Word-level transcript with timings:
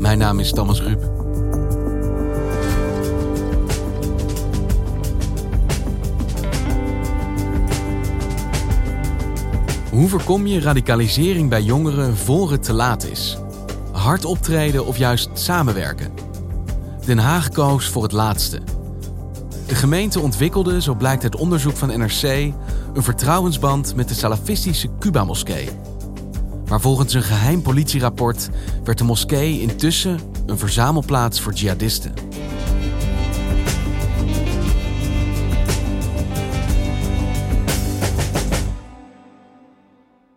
Mijn 0.00 0.18
naam 0.18 0.38
is 0.38 0.52
Thomas 0.52 0.82
Ruip. 0.82 1.02
Hoe 9.90 10.08
voorkom 10.08 10.46
je 10.46 10.60
radicalisering 10.60 11.48
bij 11.48 11.62
jongeren 11.62 12.16
voor 12.16 12.50
het 12.50 12.62
te 12.62 12.72
laat 12.72 13.04
is? 13.04 13.38
Hard 13.92 14.24
optreden 14.24 14.86
of 14.86 14.96
juist 14.96 15.30
samenwerken? 15.32 16.10
Den 17.04 17.18
Haag 17.18 17.48
koos 17.48 17.88
voor 17.88 18.02
het 18.02 18.12
laatste. 18.12 18.60
De 19.66 19.74
gemeente 19.74 20.20
ontwikkelde, 20.20 20.82
zo 20.82 20.94
blijkt 20.94 21.22
uit 21.22 21.36
onderzoek 21.36 21.76
van 21.76 21.88
NRC, 21.88 22.22
een 22.94 23.02
vertrouwensband 23.02 23.96
met 23.96 24.08
de 24.08 24.14
salafistische 24.14 24.88
Cuba-moskee. 24.98 25.68
Maar 26.70 26.80
volgens 26.80 27.14
een 27.14 27.22
geheim 27.22 27.62
politierapport 27.62 28.48
werd 28.84 28.98
de 28.98 29.04
moskee 29.04 29.60
intussen 29.60 30.18
een 30.46 30.58
verzamelplaats 30.58 31.40
voor 31.40 31.52
jihadisten. 31.52 32.12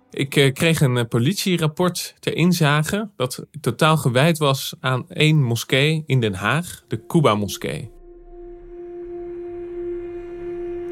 Ik 0.09 0.36
eh, 0.36 0.53
kreeg 0.53 0.81
een 0.81 0.98
eh, 0.98 1.06
politierapport 1.06 2.16
ter 2.20 2.36
inzage 2.36 3.09
dat 3.16 3.45
totaal 3.62 3.97
gewijd 3.97 4.38
was 4.38 4.75
aan 4.80 5.09
één 5.09 5.44
moskee 5.44 6.03
in 6.06 6.20
Den 6.20 6.34
Haag, 6.34 6.84
de 6.88 7.06
Cuba-moskee. 7.06 7.93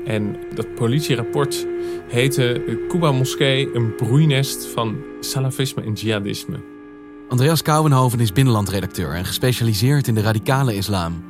En 0.06 0.36
dat 0.56 0.76
politierapport 0.76 1.68
heette 2.08 2.64
de 2.66 2.86
Cuba-moskee 2.88 3.70
een 3.74 3.96
broeinest 3.96 4.66
van 4.66 4.98
salafisme 5.20 5.84
en 5.84 5.94
jihadisme. 5.94 6.60
Andreas 7.30 7.62
Kouwenhoven 7.62 8.20
is 8.20 8.32
binnenlandredacteur 8.32 9.14
en 9.14 9.26
gespecialiseerd 9.26 10.08
in 10.08 10.16
de 10.16 10.22
radicale 10.22 10.76
islam. 10.76 11.24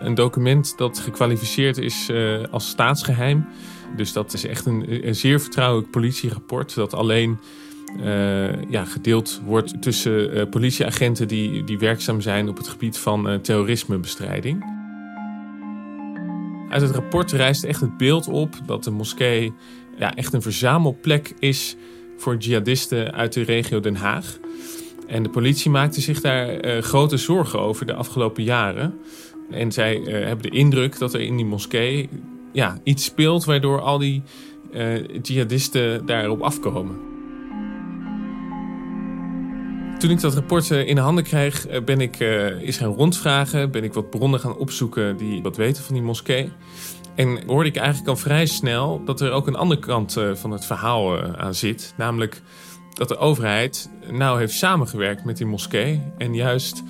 Een 0.00 0.14
document 0.14 0.78
dat 0.78 0.98
gekwalificeerd 0.98 1.78
is 1.78 2.08
uh, 2.10 2.42
als 2.50 2.68
staatsgeheim. 2.68 3.46
Dus 3.96 4.12
dat 4.12 4.32
is 4.32 4.46
echt 4.46 4.66
een, 4.66 5.06
een 5.06 5.14
zeer 5.14 5.40
vertrouwelijk 5.40 5.90
politierapport. 5.90 6.74
Dat 6.74 6.94
alleen 6.94 7.38
uh, 8.00 8.62
ja, 8.70 8.84
gedeeld 8.84 9.40
wordt 9.44 9.82
tussen 9.82 10.36
uh, 10.36 10.42
politieagenten 10.50 11.28
die, 11.28 11.64
die 11.64 11.78
werkzaam 11.78 12.20
zijn 12.20 12.48
op 12.48 12.56
het 12.56 12.68
gebied 12.68 12.98
van 12.98 13.40
terrorismebestrijding. 13.42 14.73
Uit 16.74 16.82
het 16.82 16.92
rapport 16.92 17.32
rijst 17.32 17.64
echt 17.64 17.80
het 17.80 17.96
beeld 17.96 18.28
op 18.28 18.54
dat 18.66 18.84
de 18.84 18.90
moskee 18.90 19.52
ja, 19.98 20.14
echt 20.14 20.32
een 20.32 20.42
verzamelplek 20.42 21.34
is 21.38 21.76
voor 22.16 22.36
jihadisten 22.36 23.12
uit 23.12 23.32
de 23.32 23.42
regio 23.42 23.80
Den 23.80 23.96
Haag. 23.96 24.38
En 25.06 25.22
de 25.22 25.28
politie 25.28 25.70
maakte 25.70 26.00
zich 26.00 26.20
daar 26.20 26.66
uh, 26.66 26.82
grote 26.82 27.16
zorgen 27.16 27.60
over 27.60 27.86
de 27.86 27.94
afgelopen 27.94 28.42
jaren. 28.42 28.94
En 29.50 29.72
zij 29.72 30.00
uh, 30.00 30.06
hebben 30.06 30.50
de 30.50 30.56
indruk 30.56 30.98
dat 30.98 31.14
er 31.14 31.20
in 31.20 31.36
die 31.36 31.46
moskee 31.46 32.08
ja, 32.52 32.78
iets 32.82 33.04
speelt 33.04 33.44
waardoor 33.44 33.80
al 33.80 33.98
die 33.98 34.22
uh, 34.72 35.20
jihadisten 35.22 36.06
daarop 36.06 36.40
afkomen. 36.40 37.13
Toen 40.04 40.12
ik 40.12 40.20
dat 40.20 40.34
rapport 40.34 40.70
in 40.70 40.94
de 40.94 41.00
handen 41.00 41.24
kreeg, 41.24 41.84
ben 41.84 42.00
ik 42.00 42.20
eens 42.20 42.76
gaan 42.76 42.92
rondvragen. 42.92 43.70
Ben 43.70 43.84
ik 43.84 43.92
wat 43.92 44.10
bronnen 44.10 44.40
gaan 44.40 44.56
opzoeken 44.56 45.16
die 45.16 45.42
wat 45.42 45.56
weten 45.56 45.84
van 45.84 45.94
die 45.94 46.02
moskee. 46.02 46.52
En 47.14 47.42
hoorde 47.46 47.68
ik 47.68 47.76
eigenlijk 47.76 48.08
al 48.08 48.16
vrij 48.16 48.46
snel 48.46 49.04
dat 49.04 49.20
er 49.20 49.30
ook 49.30 49.46
een 49.46 49.54
andere 49.54 49.80
kant 49.80 50.16
van 50.32 50.50
het 50.50 50.64
verhaal 50.64 51.22
aan 51.36 51.54
zit. 51.54 51.94
Namelijk 51.96 52.42
dat 52.92 53.08
de 53.08 53.16
overheid 53.16 53.90
nou 54.10 54.38
heeft 54.38 54.52
samengewerkt 54.52 55.24
met 55.24 55.36
die 55.36 55.46
moskee. 55.46 56.02
En 56.18 56.34
juist 56.34 56.82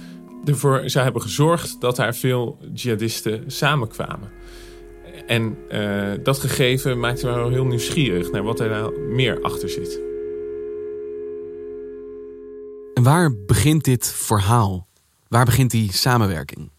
ervoor 0.44 0.82
zou 0.84 1.04
hebben 1.04 1.22
gezorgd 1.22 1.80
dat 1.80 1.96
daar 1.96 2.14
veel 2.14 2.58
jihadisten 2.72 3.44
samenkwamen. 3.46 4.30
En 5.26 5.56
dat 6.22 6.38
gegeven 6.38 7.00
maakte 7.00 7.26
me 7.26 7.34
wel 7.34 7.50
heel 7.50 7.66
nieuwsgierig 7.66 8.30
naar 8.30 8.42
wat 8.42 8.60
er 8.60 8.70
nou 8.70 8.98
meer 9.00 9.42
achter 9.42 9.68
zit. 9.68 10.00
En 12.94 13.02
waar 13.02 13.34
begint 13.46 13.84
dit 13.84 14.12
verhaal? 14.16 14.86
Waar 15.28 15.44
begint 15.44 15.70
die 15.70 15.92
samenwerking? 15.92 16.72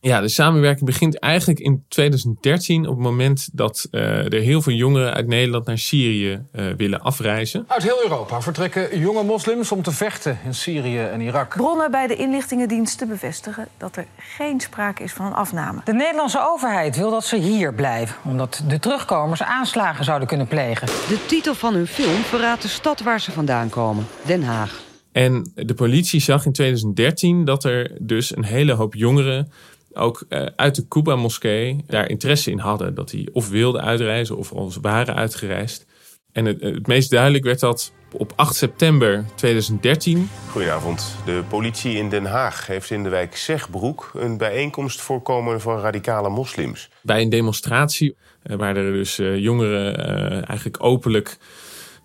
Ja, 0.00 0.20
de 0.20 0.28
samenwerking 0.28 0.86
begint 0.86 1.18
eigenlijk 1.18 1.60
in 1.60 1.84
2013 1.88 2.86
op 2.88 2.94
het 2.94 3.04
moment 3.04 3.48
dat 3.52 3.88
uh, 3.90 4.32
er 4.32 4.40
heel 4.40 4.62
veel 4.62 4.72
jongeren 4.72 5.14
uit 5.14 5.26
Nederland 5.26 5.66
naar 5.66 5.78
Syrië 5.78 6.44
uh, 6.52 6.72
willen 6.76 7.00
afreizen. 7.00 7.64
Uit 7.68 7.82
heel 7.82 8.02
Europa 8.02 8.40
vertrekken 8.40 8.98
jonge 8.98 9.22
moslims 9.22 9.72
om 9.72 9.82
te 9.82 9.92
vechten 9.92 10.38
in 10.44 10.54
Syrië 10.54 10.98
en 10.98 11.20
Irak. 11.20 11.56
Bronnen 11.56 11.90
bij 11.90 12.06
de 12.06 12.16
inlichtingendiensten 12.16 13.08
bevestigen 13.08 13.68
dat 13.76 13.96
er 13.96 14.06
geen 14.16 14.60
sprake 14.60 15.02
is 15.02 15.12
van 15.12 15.26
een 15.26 15.34
afname. 15.34 15.80
De 15.84 15.94
Nederlandse 15.94 16.46
overheid 16.48 16.96
wil 16.96 17.10
dat 17.10 17.24
ze 17.24 17.36
hier 17.36 17.74
blijven, 17.74 18.16
omdat 18.24 18.62
de 18.68 18.78
terugkomers 18.78 19.42
aanslagen 19.42 20.04
zouden 20.04 20.28
kunnen 20.28 20.46
plegen. 20.46 20.86
De 20.86 21.24
titel 21.26 21.54
van 21.54 21.74
hun 21.74 21.86
film 21.86 22.22
verraadt 22.22 22.62
de 22.62 22.68
stad 22.68 23.02
waar 23.02 23.20
ze 23.20 23.32
vandaan 23.32 23.68
komen, 23.68 24.06
Den 24.22 24.42
Haag. 24.42 24.83
En 25.14 25.52
de 25.54 25.74
politie 25.74 26.20
zag 26.20 26.46
in 26.46 26.52
2013 26.52 27.44
dat 27.44 27.64
er 27.64 27.96
dus 28.00 28.36
een 28.36 28.44
hele 28.44 28.72
hoop 28.72 28.94
jongeren 28.94 29.52
ook 29.92 30.24
uh, 30.28 30.46
uit 30.56 30.74
de 30.74 30.88
Cuba-moskee 30.88 31.84
daar 31.86 32.08
interesse 32.08 32.50
in 32.50 32.58
hadden. 32.58 32.94
Dat 32.94 33.10
die 33.10 33.34
of 33.34 33.48
wilden 33.48 33.82
uitreizen 33.82 34.36
of 34.36 34.52
al 34.52 34.72
waren 34.80 35.14
uitgereisd. 35.14 35.86
En 36.32 36.44
het, 36.44 36.60
het, 36.60 36.86
meest 36.86 37.10
duidelijk 37.10 37.44
werd 37.44 37.60
dat 37.60 37.92
op 38.12 38.32
8 38.36 38.54
september 38.54 39.24
2013. 39.34 40.30
Goedenavond. 40.50 41.16
De 41.24 41.42
politie 41.48 41.96
in 41.96 42.08
Den 42.08 42.24
Haag 42.24 42.66
heeft 42.66 42.90
in 42.90 43.02
de 43.02 43.08
wijk 43.08 43.36
Zegbroek 43.36 44.10
een 44.14 44.36
bijeenkomst 44.36 45.00
voorkomen 45.00 45.60
van 45.60 45.78
radicale 45.78 46.28
moslims. 46.28 46.90
Bij 47.02 47.22
een 47.22 47.28
demonstratie 47.28 48.16
uh, 48.44 48.56
waar 48.56 48.76
er 48.76 48.92
dus 48.92 49.18
uh, 49.18 49.38
jongeren 49.38 49.96
eigenlijk 50.44 50.82
openlijk 50.82 51.38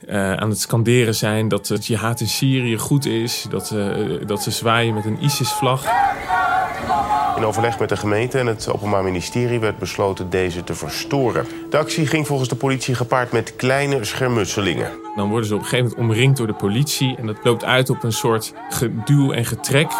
uh, 0.07 0.33
aan 0.33 0.49
het 0.49 0.59
scanderen 0.59 1.15
zijn 1.15 1.47
dat 1.47 1.67
het 1.67 1.85
jihad 1.85 2.19
in 2.19 2.27
Syrië 2.27 2.77
goed 2.77 3.05
is. 3.05 3.45
Dat, 3.49 3.71
uh, 3.73 4.27
dat 4.27 4.43
ze 4.43 4.51
zwaaien 4.51 4.93
met 4.93 5.05
een 5.05 5.23
ISIS-vlag. 5.23 5.85
In 7.37 7.45
overleg 7.45 7.79
met 7.79 7.89
de 7.89 7.97
gemeente 7.97 8.37
en 8.37 8.47
het 8.47 8.71
Openbaar 8.71 9.03
Ministerie 9.03 9.59
werd 9.59 9.77
besloten 9.77 10.29
deze 10.29 10.63
te 10.63 10.75
verstoren. 10.75 11.45
De 11.69 11.77
actie 11.77 12.07
ging 12.07 12.27
volgens 12.27 12.49
de 12.49 12.55
politie 12.55 12.95
gepaard 12.95 13.31
met 13.31 13.55
kleine 13.55 14.03
schermutselingen. 14.03 14.91
Dan 15.15 15.29
worden 15.29 15.47
ze 15.47 15.53
op 15.53 15.59
een 15.59 15.65
gegeven 15.65 15.89
moment 15.89 16.09
omringd 16.09 16.37
door 16.37 16.47
de 16.47 16.53
politie 16.53 17.15
en 17.15 17.25
dat 17.25 17.37
loopt 17.43 17.63
uit 17.63 17.89
op 17.89 18.03
een 18.03 18.13
soort 18.13 18.53
geduw 18.69 19.31
en 19.31 19.45
getrek. 19.45 19.91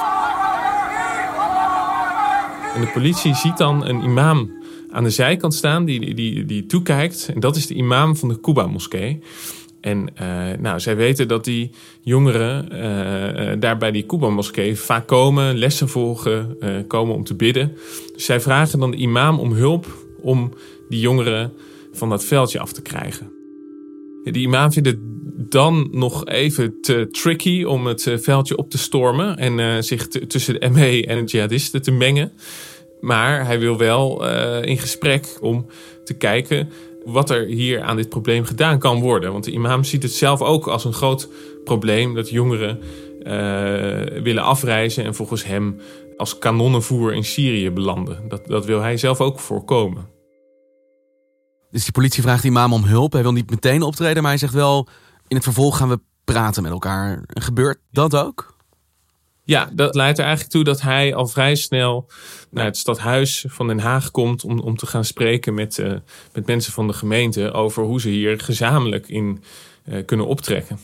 En 2.76 2.82
de 2.82 2.92
politie 2.94 3.36
ziet 3.36 3.58
dan 3.58 3.86
een 3.86 4.04
imam 4.04 4.52
aan 4.92 5.04
de 5.04 5.10
zijkant 5.10 5.54
staan 5.54 5.86
die, 5.86 6.14
die, 6.16 6.46
die 6.46 6.66
toekijkt. 6.66 7.30
En 7.34 7.40
dat 7.40 7.56
is 7.56 7.68
de 7.68 7.74
imam 7.74 8.16
van 8.16 8.30
de 8.30 8.40
Kuba-moskee. 8.40 9.22
En 9.82 10.08
uh, 10.22 10.48
nou, 10.60 10.80
zij 10.80 10.96
weten 10.96 11.28
dat 11.28 11.44
die 11.44 11.72
jongeren 12.02 12.66
uh, 12.74 13.60
daar 13.60 13.78
bij 13.78 13.92
die 13.92 14.06
Kuba-moskee 14.06 14.76
vaak 14.76 15.08
komen, 15.08 15.58
lessen 15.58 15.90
volgen, 15.90 16.58
komen 16.88 17.16
om 17.16 17.24
te 17.24 17.36
bidden. 17.36 17.72
Dus 18.14 18.26
zij 18.26 18.42
vragen 18.42 18.80
dan 18.80 18.92
de 18.92 18.98
imam 18.98 19.40
om 19.40 19.52
hulp 19.52 19.86
om 20.22 20.54
die 20.90 21.00
jongeren 21.00 21.54
van 21.92 22.10
dat 22.10 22.26
veldje 22.26 22.60
af 22.60 22.72
te 22.72 22.82
krijgen. 22.82 23.32
Die 24.24 24.44
imam 24.44 24.72
vindt 24.72 24.90
het 24.90 25.00
dan 25.50 25.90
nog 25.92 26.26
even 26.26 26.82
te 26.82 27.08
tricky 27.12 27.64
om 27.64 27.86
het 27.86 28.16
veldje 28.16 28.58
op 28.58 28.70
te 28.70 28.78
stormen 28.78 29.38
en 29.38 29.84
zich 29.84 30.08
tussen 30.08 30.60
de 30.60 30.70
ME 30.70 31.06
en 31.06 31.26
de 31.26 31.32
jihadisten 31.32 31.82
te 31.82 31.92
mengen. 31.92 32.32
Maar 33.00 33.46
hij 33.46 33.60
wil 33.60 33.78
wel 33.78 34.28
in 34.62 34.78
gesprek 34.78 35.38
om 35.42 35.66
te 36.04 36.14
kijken 36.14 36.70
wat 37.06 37.30
er 37.30 37.46
hier 37.46 37.82
aan 37.82 37.96
dit 37.96 38.10
probleem 38.10 38.44
gedaan 38.44 38.80
kan 38.80 39.00
worden. 39.00 39.32
Want 39.32 39.44
de 39.44 39.52
imam 39.52 39.84
ziet 39.84 40.04
het 40.04 40.14
zelf 40.14 40.42
ook 40.42 40.68
als 40.68 40.86
een 40.86 40.94
groot 40.94 41.30
probleem 41.64 42.14
dat 42.14 42.30
jongeren 42.30 42.80
uh, 42.80 44.22
willen 44.24 44.44
afreizen 44.44 45.04
en 45.04 45.16
volgens 45.16 45.46
hem 45.46 45.82
als 46.18 46.38
kanonnenvoer 46.38 47.14
in 47.14 47.24
Syrië 47.24 47.72
belanden. 47.72 48.28
Dat, 48.28 48.48
dat 48.48 48.66
wil 48.66 48.82
hij 48.82 48.98
zelf 48.98 49.22
ook 49.22 49.40
voorkomen. 49.40 50.08
Dus 51.72 51.84
die 51.84 51.92
politie 51.92 52.22
vraagt 52.22 52.42
die 52.42 52.52
imam 52.52 52.74
om 52.74 52.84
hulp. 52.84 53.14
Hij 53.14 53.22
wil 53.22 53.32
niet 53.32 53.50
meteen 53.50 53.82
optreden, 53.82 54.22
maar 54.22 54.32
hij 54.32 54.40
zegt 54.40 54.54
wel... 54.54 54.88
in 55.28 55.36
het 55.36 55.46
vervolg 55.46 55.78
gaan 55.78 55.90
we 55.90 56.00
praten 56.24 56.64
met 56.64 56.72
elkaar. 56.72 57.24
Gebeurt 57.28 57.80
dat 57.92 58.16
ook? 58.16 58.58
Ja, 59.50 59.70
dat 59.74 59.96
leidt 59.96 60.18
er 60.18 60.24
eigenlijk 60.24 60.54
toe 60.54 60.64
dat 60.64 60.82
hij 60.82 61.16
al 61.16 61.28
vrij 61.28 61.56
snel 61.56 62.08
naar 62.50 62.66
het 62.66 62.78
stadhuis 62.78 63.46
van 63.48 63.68
Den 63.68 63.80
Haag 63.80 64.12
komt 64.12 64.44
om, 64.44 64.60
om 64.60 64.78
te 64.78 64.86
gaan 64.86 65.06
spreken 65.06 65.54
met, 65.54 65.78
uh, 65.78 65.94
met 66.34 66.48
mensen 66.48 66.74
van 66.74 66.88
de 66.88 66.94
gemeente 66.94 67.52
over 67.52 67.84
hoe 67.84 68.02
ze 68.02 68.10
hier 68.10 68.40
gezamenlijk 68.40 69.08
in 69.08 69.44
uh, 69.86 70.06
kunnen 70.06 70.26
optrekken. 70.26 70.80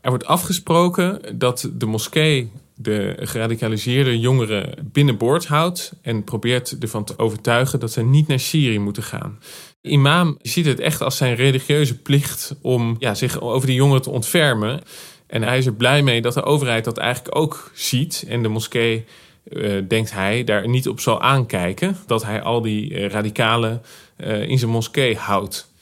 Er 0.00 0.10
wordt 0.10 0.26
afgesproken 0.26 1.38
dat 1.38 1.70
de 1.72 1.86
moskee 1.86 2.50
de 2.74 3.16
geradicaliseerde 3.20 4.18
jongeren 4.18 4.74
binnenboord 4.92 5.46
houdt 5.46 5.92
en 6.02 6.24
probeert 6.24 6.78
ervan 6.78 7.04
te 7.04 7.18
overtuigen 7.18 7.80
dat 7.80 7.92
ze 7.92 8.02
niet 8.02 8.26
naar 8.26 8.40
Syrië 8.40 8.78
moeten 8.78 9.02
gaan. 9.02 9.38
De 9.80 9.88
imam 9.88 10.38
ziet 10.42 10.66
het 10.66 10.80
echt 10.80 11.02
als 11.02 11.16
zijn 11.16 11.34
religieuze 11.34 11.98
plicht 11.98 12.54
om 12.62 12.96
ja, 12.98 13.14
zich 13.14 13.40
over 13.40 13.66
die 13.66 13.76
jongeren 13.76 14.02
te 14.02 14.10
ontfermen. 14.10 14.80
En 15.28 15.42
hij 15.42 15.58
is 15.58 15.66
er 15.66 15.74
blij 15.74 16.02
mee 16.02 16.20
dat 16.20 16.34
de 16.34 16.42
overheid 16.42 16.84
dat 16.84 16.98
eigenlijk 16.98 17.36
ook 17.36 17.70
ziet. 17.74 18.24
En 18.28 18.42
de 18.42 18.48
moskee, 18.48 19.04
uh, 19.48 19.82
denkt 19.88 20.12
hij, 20.12 20.44
daar 20.44 20.68
niet 20.68 20.88
op 20.88 21.00
zal 21.00 21.20
aankijken. 21.20 21.96
Dat 22.06 22.24
hij 22.24 22.42
al 22.42 22.60
die 22.60 22.90
uh, 22.90 23.08
radicalen 23.08 23.82
uh, 24.16 24.48
in 24.48 24.58
zijn 24.58 24.70
moskee 24.70 25.16
houdt. 25.16 25.72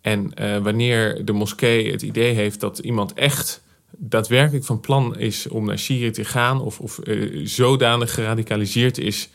En 0.00 0.32
wanneer 0.62 1.24
de 1.24 1.32
moskee 1.32 1.90
het 1.90 2.02
idee 2.02 2.34
heeft 2.34 2.60
dat 2.60 2.78
iemand 2.78 3.14
echt 3.14 3.62
daadwerkelijk 3.90 4.64
van 4.64 4.80
plan 4.80 5.18
is 5.18 5.48
om 5.48 5.66
naar 5.66 5.78
Syrië 5.78 6.10
te 6.10 6.24
gaan, 6.24 6.60
of, 6.60 6.80
of 6.80 7.00
zodanig 7.44 8.14
geradicaliseerd 8.14 8.98
is 8.98 9.28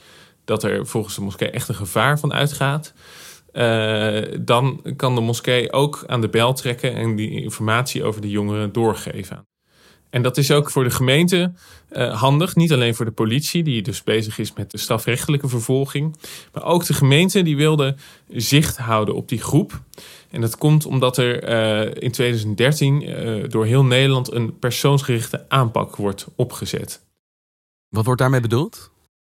dat 0.46 0.64
er 0.64 0.88
volgens 0.88 1.16
de 1.16 1.22
moskee 1.22 1.50
echt 1.50 1.70
een 1.70 1.76
gevaar 1.76 2.20
van 2.20 2.34
uitgaat. 2.34 2.94
dan 4.40 4.82
kan 4.96 5.16
de 5.16 5.22
moskee 5.22 5.72
ook 5.72 6.04
aan 6.08 6.22
de 6.22 6.30
bel 6.30 6.54
trekken 6.54 6.96
en 6.96 7.16
die 7.16 7.42
informatie 7.42 8.04
over 8.04 8.22
de 8.22 8.30
jongeren 8.30 8.72
doorgeven. 8.72 9.46
En 10.12 10.22
dat 10.22 10.38
is 10.38 10.52
ook 10.52 10.72
voor 10.72 10.84
de 10.84 10.90
gemeente 10.90 11.54
uh, 11.92 12.22
handig. 12.22 12.56
Niet 12.56 12.72
alleen 12.72 12.96
voor 12.96 13.06
de 13.06 13.12
politie, 13.12 13.64
die 13.64 13.82
dus 13.82 14.04
bezig 14.04 14.38
is 14.38 14.54
met 14.54 14.72
de 14.72 14.78
strafrechtelijke 14.78 15.48
vervolging. 15.48 16.16
Maar 16.54 16.64
ook 16.64 16.86
de 16.86 16.94
gemeente 16.94 17.42
die 17.42 17.56
wilde 17.56 17.96
zicht 18.28 18.78
houden 18.78 19.16
op 19.16 19.30
die 19.30 19.42
groep. 19.42 19.82
En 20.30 20.42
dat 20.42 20.58
komt 20.58 20.86
omdat 20.86 21.18
er 21.18 21.50
uh, 21.50 22.04
in 22.04 22.12
2013 22.12 23.02
uh, 23.02 23.44
door 23.50 23.66
heel 23.66 23.86
Nederland 23.86 24.32
een 24.32 24.60
persoonsgerichte 24.60 25.46
aanpak 25.50 25.96
wordt 25.96 26.28
opgezet. 26.36 27.06
Wat 27.90 28.06
wordt 28.06 28.22
daarmee 28.22 28.42
bedoeld? 28.42 28.92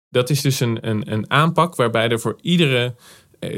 Dat 0.09 0.31
is 0.31 0.41
dus 0.41 0.61
een, 0.61 0.89
een, 0.89 1.13
een 1.13 1.31
aanpak 1.31 1.77
waarbij 1.77 2.09
er 2.09 2.21
voor 2.21 2.39
iedere 2.41 2.95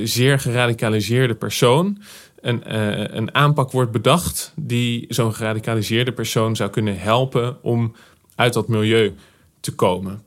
zeer 0.02 0.38
geradicaliseerde 0.38 1.34
persoon 1.34 2.02
een, 2.44 2.62
uh, 2.68 3.04
een 3.06 3.34
aanpak 3.34 3.70
wordt 3.70 3.90
bedacht 3.90 4.52
die 4.56 5.04
zo'n 5.08 5.34
geradicaliseerde 5.34 6.12
persoon 6.12 6.56
zou 6.56 6.70
kunnen 6.70 6.98
helpen 6.98 7.62
om 7.62 7.94
uit 8.34 8.52
dat 8.52 8.68
milieu 8.68 9.14
te 9.60 9.74
komen. 9.74 10.22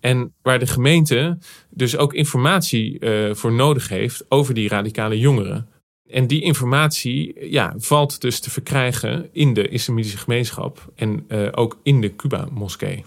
En 0.00 0.32
waar 0.42 0.58
de 0.58 0.66
gemeente 0.66 1.38
dus 1.70 1.96
ook 1.96 2.14
informatie 2.14 3.00
uh, 3.00 3.34
voor 3.34 3.52
nodig 3.52 3.88
heeft 3.88 4.24
over 4.28 4.54
die 4.54 4.68
radicale 4.68 5.18
jongeren. 5.18 5.68
En 6.06 6.26
die 6.26 6.42
informatie 6.42 7.50
ja, 7.50 7.74
valt 7.76 8.20
dus 8.20 8.40
te 8.40 8.50
verkrijgen 8.50 9.28
in 9.32 9.54
de 9.54 9.68
islamitische 9.68 10.18
gemeenschap 10.18 10.92
en 10.94 11.24
uh, 11.28 11.48
ook 11.50 11.78
in 11.82 12.00
de 12.00 12.16
Cuba-moskee. 12.16 13.04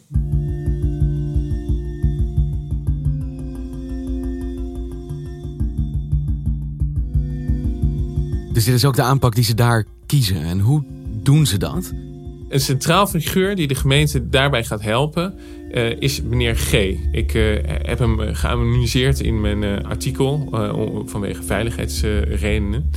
Dus 8.51 8.65
dit 8.65 8.73
is 8.73 8.85
ook 8.85 8.95
de 8.95 9.01
aanpak 9.01 9.35
die 9.35 9.43
ze 9.43 9.53
daar 9.53 9.85
kiezen. 10.05 10.41
En 10.41 10.59
hoe 10.59 10.83
doen 11.23 11.45
ze 11.45 11.57
dat? 11.57 11.93
Een 12.49 12.59
centraal 12.59 13.07
figuur 13.07 13.55
die 13.55 13.67
de 13.67 13.75
gemeente 13.75 14.29
daarbij 14.29 14.63
gaat 14.63 14.81
helpen 14.81 15.33
uh, 15.71 15.99
is 15.99 16.21
meneer 16.21 16.55
G. 16.55 16.73
Ik 17.11 17.33
uh, 17.33 17.57
heb 17.63 17.99
hem 17.99 18.19
geanonimiseerd 18.19 19.19
in 19.19 19.41
mijn 19.41 19.85
artikel 19.85 20.47
vanwege 21.05 21.43
veiligheidsredenen. 21.43 22.89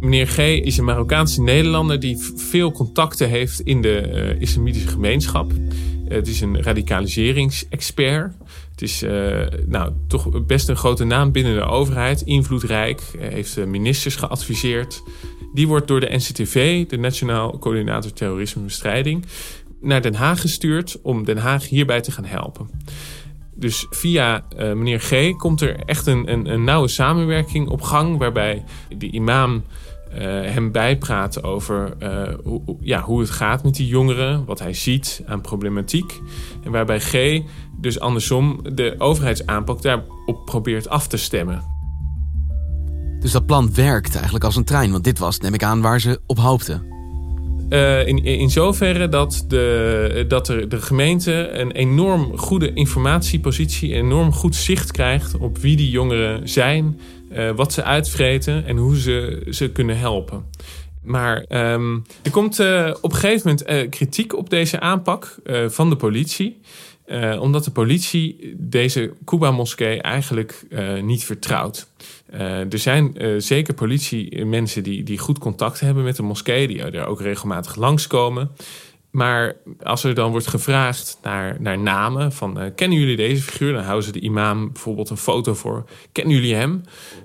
Meneer 0.00 0.26
G 0.26 0.38
is 0.38 0.78
een 0.78 0.84
Marokkaanse 0.84 1.42
Nederlander 1.42 2.00
die 2.00 2.18
veel 2.36 2.72
contacten 2.72 3.28
heeft 3.28 3.60
in 3.60 3.82
de 3.82 4.36
islamitische 4.38 4.88
gemeenschap. 4.88 5.52
Het 6.14 6.28
is 6.28 6.40
een 6.40 6.62
radicaliseringsexpert. 6.62 8.34
Het 8.70 8.82
is 8.82 9.02
uh, 9.02 9.40
nou, 9.66 9.92
toch 10.08 10.46
best 10.46 10.68
een 10.68 10.76
grote 10.76 11.04
naam 11.04 11.32
binnen 11.32 11.54
de 11.54 11.64
overheid, 11.64 12.20
invloedrijk, 12.20 13.02
heeft 13.18 13.66
ministers 13.66 14.16
geadviseerd. 14.16 15.02
Die 15.54 15.68
wordt 15.68 15.88
door 15.88 16.00
de 16.00 16.16
NCTV, 16.16 16.86
de 16.86 16.96
Nationaal 16.96 17.58
Coördinator 17.58 18.12
Terrorismebestrijding, 18.12 19.24
naar 19.80 20.02
Den 20.02 20.14
Haag 20.14 20.40
gestuurd 20.40 20.98
om 21.02 21.24
Den 21.24 21.38
Haag 21.38 21.68
hierbij 21.68 22.00
te 22.00 22.12
gaan 22.12 22.24
helpen. 22.24 22.68
Dus 23.54 23.86
via 23.90 24.44
uh, 24.58 24.72
meneer 24.72 25.00
G 25.00 25.36
komt 25.36 25.60
er 25.60 25.76
echt 25.76 26.06
een, 26.06 26.32
een, 26.32 26.52
een 26.52 26.64
nauwe 26.64 26.88
samenwerking 26.88 27.68
op 27.68 27.82
gang, 27.82 28.18
waarbij 28.18 28.64
de 28.96 29.10
imam 29.10 29.64
hem 30.22 30.72
bijpraat 30.72 31.42
over 31.42 31.92
uh, 32.02 32.22
hoe, 32.44 32.76
ja, 32.80 33.02
hoe 33.02 33.20
het 33.20 33.30
gaat 33.30 33.64
met 33.64 33.74
die 33.74 33.86
jongeren, 33.86 34.44
wat 34.44 34.58
hij 34.58 34.72
ziet 34.72 35.22
aan 35.26 35.40
problematiek. 35.40 36.20
En 36.64 36.70
waarbij 36.70 37.00
G 37.00 37.42
dus 37.80 38.00
andersom 38.00 38.60
de 38.74 38.94
overheidsaanpak 38.98 39.82
daarop 39.82 40.44
probeert 40.44 40.88
af 40.88 41.06
te 41.06 41.16
stemmen. 41.16 41.62
Dus 43.20 43.32
dat 43.32 43.46
plan 43.46 43.74
werkt 43.74 44.14
eigenlijk 44.14 44.44
als 44.44 44.56
een 44.56 44.64
trein, 44.64 44.90
want 44.90 45.04
dit 45.04 45.18
was, 45.18 45.38
neem 45.38 45.54
ik 45.54 45.62
aan, 45.62 45.80
waar 45.80 46.00
ze 46.00 46.20
op 46.26 46.38
hoopten. 46.38 46.92
Uh, 47.70 48.06
in, 48.06 48.24
in 48.24 48.50
zoverre 48.50 49.08
dat, 49.08 49.44
de, 49.48 50.24
dat 50.28 50.48
er 50.48 50.68
de 50.68 50.80
gemeente 50.80 51.48
een 51.52 51.72
enorm 51.72 52.38
goede 52.38 52.72
informatiepositie, 52.72 53.92
enorm 53.92 54.32
goed 54.32 54.54
zicht 54.54 54.92
krijgt 54.92 55.36
op 55.36 55.58
wie 55.58 55.76
die 55.76 55.90
jongeren 55.90 56.48
zijn, 56.48 57.00
uh, 57.34 57.50
wat 57.50 57.72
ze 57.72 57.82
uitvreten 57.82 58.66
en 58.66 58.76
hoe 58.76 58.98
ze 58.98 59.46
ze 59.50 59.70
kunnen 59.70 59.98
helpen. 59.98 60.44
Maar 61.02 61.44
um, 61.72 62.04
er 62.22 62.30
komt 62.30 62.60
uh, 62.60 62.94
op 63.00 63.12
een 63.12 63.18
gegeven 63.18 63.56
moment 63.64 63.88
kritiek 63.90 64.36
op 64.36 64.50
deze 64.50 64.80
aanpak 64.80 65.36
van 65.66 65.90
de 65.90 65.96
politie. 65.96 66.60
Omdat 67.38 67.64
de 67.64 67.70
politie 67.70 68.54
deze 68.56 69.12
Cuba-moskee 69.24 70.02
eigenlijk 70.02 70.66
niet 71.02 71.24
vertrouwt. 71.24 71.88
Er 72.70 72.78
zijn 72.78 73.14
zeker 73.38 73.74
politiemensen 73.74 74.82
die, 74.82 75.02
die 75.02 75.18
goed 75.18 75.38
contact 75.38 75.80
hebben 75.80 76.04
met 76.04 76.16
de 76.16 76.22
moskee, 76.22 76.68
die 76.68 76.82
er 76.82 77.06
ook 77.06 77.20
regelmatig 77.20 77.76
langskomen. 77.76 78.50
Maar 79.14 79.56
als 79.82 80.04
er 80.04 80.14
dan 80.14 80.30
wordt 80.30 80.46
gevraagd 80.46 81.18
naar, 81.22 81.56
naar 81.60 81.78
namen 81.78 82.32
van 82.32 82.72
kennen 82.74 82.98
jullie 82.98 83.16
deze 83.16 83.42
figuur? 83.42 83.72
Dan 83.72 83.82
houden 83.82 84.04
ze 84.04 84.12
de 84.12 84.20
imam 84.20 84.72
bijvoorbeeld 84.72 85.10
een 85.10 85.16
foto 85.16 85.54
voor. 85.54 85.84
Kennen 86.12 86.34
jullie 86.34 86.54
hem? 86.54 86.82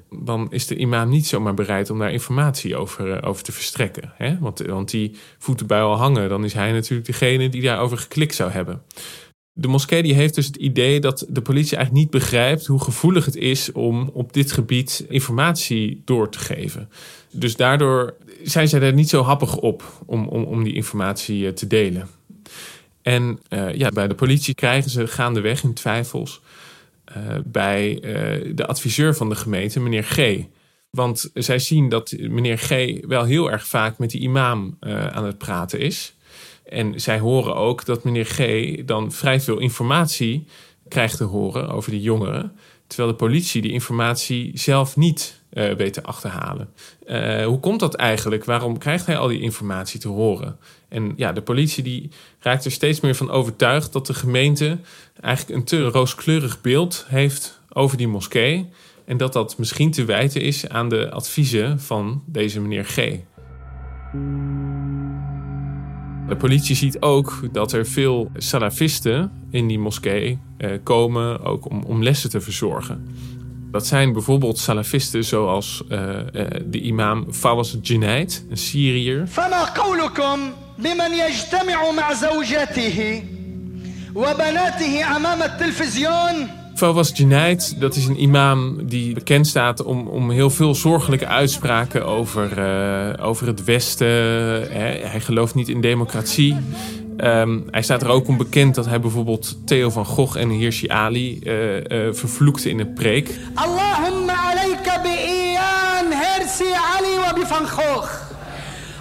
Dan 0.10 0.48
is 0.51 0.67
de 0.67 0.75
imam 0.75 1.10
niet 1.10 1.27
zomaar 1.27 1.53
bereid 1.53 1.89
om 1.89 2.00
daar 2.00 2.12
informatie 2.12 2.75
over, 2.75 3.24
over 3.24 3.43
te 3.43 3.51
verstrekken. 3.51 4.13
Hè? 4.15 4.39
Want, 4.39 4.60
want 4.60 4.89
die 4.89 5.17
voeten 5.38 5.67
bij 5.67 5.81
al 5.81 5.98
hangen, 5.98 6.29
dan 6.29 6.43
is 6.43 6.53
hij 6.53 6.72
natuurlijk 6.72 7.08
degene 7.08 7.50
die 7.50 7.62
daarover 7.62 7.98
geklikt 7.98 8.36
zou 8.36 8.51
hebben 8.51 8.81
de 9.60 9.68
moskee 9.68 10.04
die 10.04 10.13
heeft 10.13 10.36
dus 10.36 10.46
het 10.46 10.56
idee 10.56 11.00
dat 11.00 11.25
de 11.30 11.42
politie 11.42 11.78
eigenlijk 11.78 12.06
niet 12.06 12.22
begrijpt 12.22 12.66
hoe 12.66 12.82
gevoelig 12.82 13.25
het 13.25 13.36
is 13.36 13.72
om 13.72 14.10
op 14.13 14.34
dit 14.34 14.51
gebied 14.51 15.06
informatie 15.10 16.01
door 16.06 16.30
te 16.30 16.39
geven. 16.39 16.89
Dus 17.32 17.56
daardoor 17.56 18.16
zijn 18.44 18.68
zij 18.68 18.82
er 18.82 18.94
niet 18.94 19.10
zo 19.10 19.22
happig 19.22 19.58
op 19.58 20.04
om, 20.06 20.28
om, 20.28 20.44
om 20.44 20.63
die 20.63 20.74
informatie 20.74 21.48
eh, 21.48 21.54
te 21.54 21.68
delen. 21.68 22.08
En 23.01 23.39
uh, 23.50 23.75
ja, 23.75 23.89
bij 23.89 24.08
de 24.08 24.16
politie 24.16 24.54
krijgen 24.54 24.92
ze 24.92 25.08
gaandeweg 25.08 25.63
in 25.63 25.74
twijfels 25.74 26.42
uh, 27.18 27.36
bij 27.46 28.00
de 28.56 28.66
adviseur 28.66 29.16
van 29.16 29.30
de 29.30 29.36
gemeente, 29.36 29.80
meneer 29.80 30.04
G. 30.04 30.38
Want 30.89 31.30
zij 31.34 31.60
zien 31.60 31.89
dat 31.89 32.16
meneer 32.18 32.58
G 32.58 33.00
wel 33.08 33.24
heel 33.24 33.51
erg 33.51 33.68
vaak 33.68 33.98
met 33.98 34.10
die 34.10 34.22
imam 34.22 34.78
aan 35.12 35.25
het 35.25 35.38
praten 35.38 35.80
is. 35.80 36.16
En 36.70 37.02
zij 37.02 37.20
horen 37.20 37.56
ook 37.56 37.86
dat 37.86 38.04
meneer 38.04 38.26
G 38.26 38.40
dan 38.86 39.12
vrij 39.12 39.42
veel 39.42 39.60
informatie 39.60 40.46
krijgt 40.88 41.18
te 41.18 41.24
horen 41.24 41.70
over 41.70 41.92
die 41.92 42.02
jongeren. 42.02 42.52
Terwijl 42.88 43.10
de 43.10 43.18
politie 43.18 43.62
die 43.62 43.72
informatie 43.72 44.52
zelf 44.54 44.96
niet 44.96 45.42
uh, 45.54 45.74
weet 45.74 45.94
te 45.94 46.04
achterhalen. 46.04 46.70
Uh, 47.06 47.46
hoe 47.46 47.60
komt 47.60 47.80
dat 47.80 47.96
eigenlijk? 47.96 48.46
Waarom 48.46 48.78
krijgt 48.78 49.06
hij 49.06 49.18
al 49.18 49.28
die 49.28 49.42
informatie 49.42 50.00
te 50.00 50.08
horen? 50.08 50.58
En 50.88 51.14
ja, 51.16 51.32
de 51.32 51.42
politie 51.42 51.84
die 51.84 52.10
raakt 52.40 52.66
er 52.66 52.72
steeds 52.72 53.00
meer 53.00 53.16
van 53.16 53.30
overtuigd 53.30 53.94
dat 53.94 54.06
de 54.06 54.14
gemeente 54.14 54.78
eigenlijk 55.22 55.60
een 55.60 55.66
te 55.66 55.82
rooskleurig 55.82 56.62
beeld 56.62 57.06
heeft 57.08 57.60
over 57.70 57.98
die 57.98 58.08
moskee. 58.08 58.70
En 59.06 59.18
dat 59.18 59.34
dat 59.34 59.58
misschien 59.58 59.92
te 59.92 60.06
wijten 60.06 60.42
is 60.42 60.68
aan 60.70 60.90
de 60.90 61.12
adviezen 61.12 61.80
van 61.80 62.24
deze 62.26 62.62
meneer 62.62 62.86
G. 62.86 62.98
De 66.28 66.37
politie 66.37 66.76
ziet 66.76 67.00
ook 67.00 67.49
dat 67.52 67.73
er 67.73 67.87
veel 67.87 68.31
salafisten 68.37 69.31
in 69.50 69.66
die 69.66 69.78
moskee 69.78 70.38
eh, 70.57 70.71
komen 70.83 71.45
ook 71.45 71.71
om, 71.71 71.83
om 71.83 72.02
lessen 72.02 72.31
te 72.31 72.40
verzorgen. 72.40 73.07
Dat 73.71 73.87
zijn 73.87 74.12
bijvoorbeeld 74.12 74.59
salafisten 74.59 75.25
zoals 75.25 75.83
uh, 75.88 75.99
uh, 75.99 76.47
de 76.66 76.81
imam 76.81 77.33
Fawaz 77.33 77.75
Junaid, 77.83 78.47
een 78.50 78.57
Syriër. 78.57 79.26
فما 79.26 79.64
قولكم 79.64 80.38
بمن 80.78 81.12
يجتمع 81.12 81.90
مع 81.90 82.12
زوجاته 82.12 83.23
وبناته 84.14 85.16
أمام 85.16 85.43
التلفزيون 85.43 86.49
Fawaz 86.79 87.12
Junaid, 87.13 87.79
dat 87.79 87.95
is 87.95 88.05
een 88.05 88.21
imam 88.21 88.88
die 88.88 89.13
bekend 89.13 89.48
staat 89.48 89.83
om, 89.83 90.07
om 90.07 90.31
heel 90.31 90.50
veel 90.50 90.75
zorgelijke 90.75 91.27
uitspraken 91.27 92.05
over, 92.05 92.57
uh, 92.57 93.25
over 93.27 93.48
het 93.48 93.63
Westen. 93.63 94.07
Hè. 94.07 95.07
Hij 95.07 95.19
gelooft 95.19 95.55
niet 95.55 95.69
in 95.69 95.81
democratie. 95.81 96.57
Um, 97.17 97.67
hij 97.71 97.81
staat 97.81 98.01
er 98.01 98.07
ook 98.07 98.27
om 98.27 98.38
bekend 98.38 98.75
dat 98.75 98.86
hij 98.86 99.00
bijvoorbeeld 99.00 99.57
Theo 99.65 99.89
van 99.89 100.05
Gogh 100.05 100.38
en 100.38 100.50
Hirsi 100.50 100.89
Ali 100.89 101.39
uh, 101.43 101.75
uh, 101.75 102.13
vervloekte 102.13 102.69
in 102.69 102.79
een 102.79 102.93
preek. 102.93 103.36
Allahumma 103.53 104.33
alayka 104.33 105.01
bi'iyan 105.01 106.12
Hirsi 106.12 106.71
Ali 106.95 107.17
wa 107.17 107.33
bi 107.33 107.45
van 107.45 107.67
Gogh. 107.67 108.09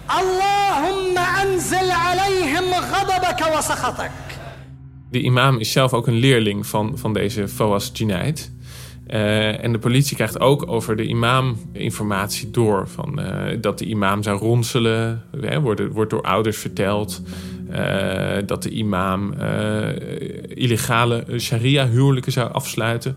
Allahumma 0.06 1.26
anzil 1.42 1.90
alayhim 1.90 2.72
ghadabaka 2.90 3.50
wa 3.52 3.60
sakhatak. 3.60 4.27
De 5.10 5.20
imam 5.20 5.58
is 5.58 5.72
zelf 5.72 5.92
ook 5.92 6.06
een 6.06 6.18
leerling 6.18 6.66
van, 6.66 6.98
van 6.98 7.12
deze 7.12 7.48
Fawaz 7.48 7.90
Junaid. 7.92 8.52
Uh, 9.08 9.64
en 9.64 9.72
de 9.72 9.78
politie 9.78 10.16
krijgt 10.16 10.40
ook 10.40 10.70
over 10.70 10.96
de 10.96 11.06
imam 11.06 11.56
informatie 11.72 12.50
door. 12.50 12.88
Van, 12.88 13.20
uh, 13.20 13.44
dat 13.60 13.78
de 13.78 13.84
imam 13.84 14.22
zou 14.22 14.38
ronselen. 14.38 15.24
Hè, 15.40 15.60
wordt, 15.60 15.88
wordt 15.92 16.10
door 16.10 16.22
ouders 16.22 16.56
verteld. 16.56 17.22
Uh, 17.70 18.36
dat 18.46 18.62
de 18.62 18.70
imam 18.70 19.32
illegale 20.54 21.24
sharia-huwelijken 21.38 22.32
zou 22.32 22.52
afsluiten. 22.52 23.16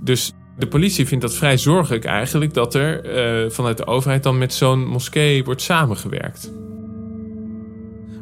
Dus 0.00 0.32
de 0.58 0.66
politie 0.66 1.06
vindt 1.06 1.24
dat 1.24 1.34
vrij 1.34 1.58
zorgelijk 1.58 2.04
eigenlijk... 2.04 2.54
dat 2.54 2.74
er 2.74 3.52
vanuit 3.52 3.76
de 3.76 3.86
overheid 3.86 4.22
dan 4.22 4.38
met 4.38 4.54
zo'n 4.54 4.86
moskee 4.86 5.44
wordt 5.44 5.62
samengewerkt. 5.62 6.52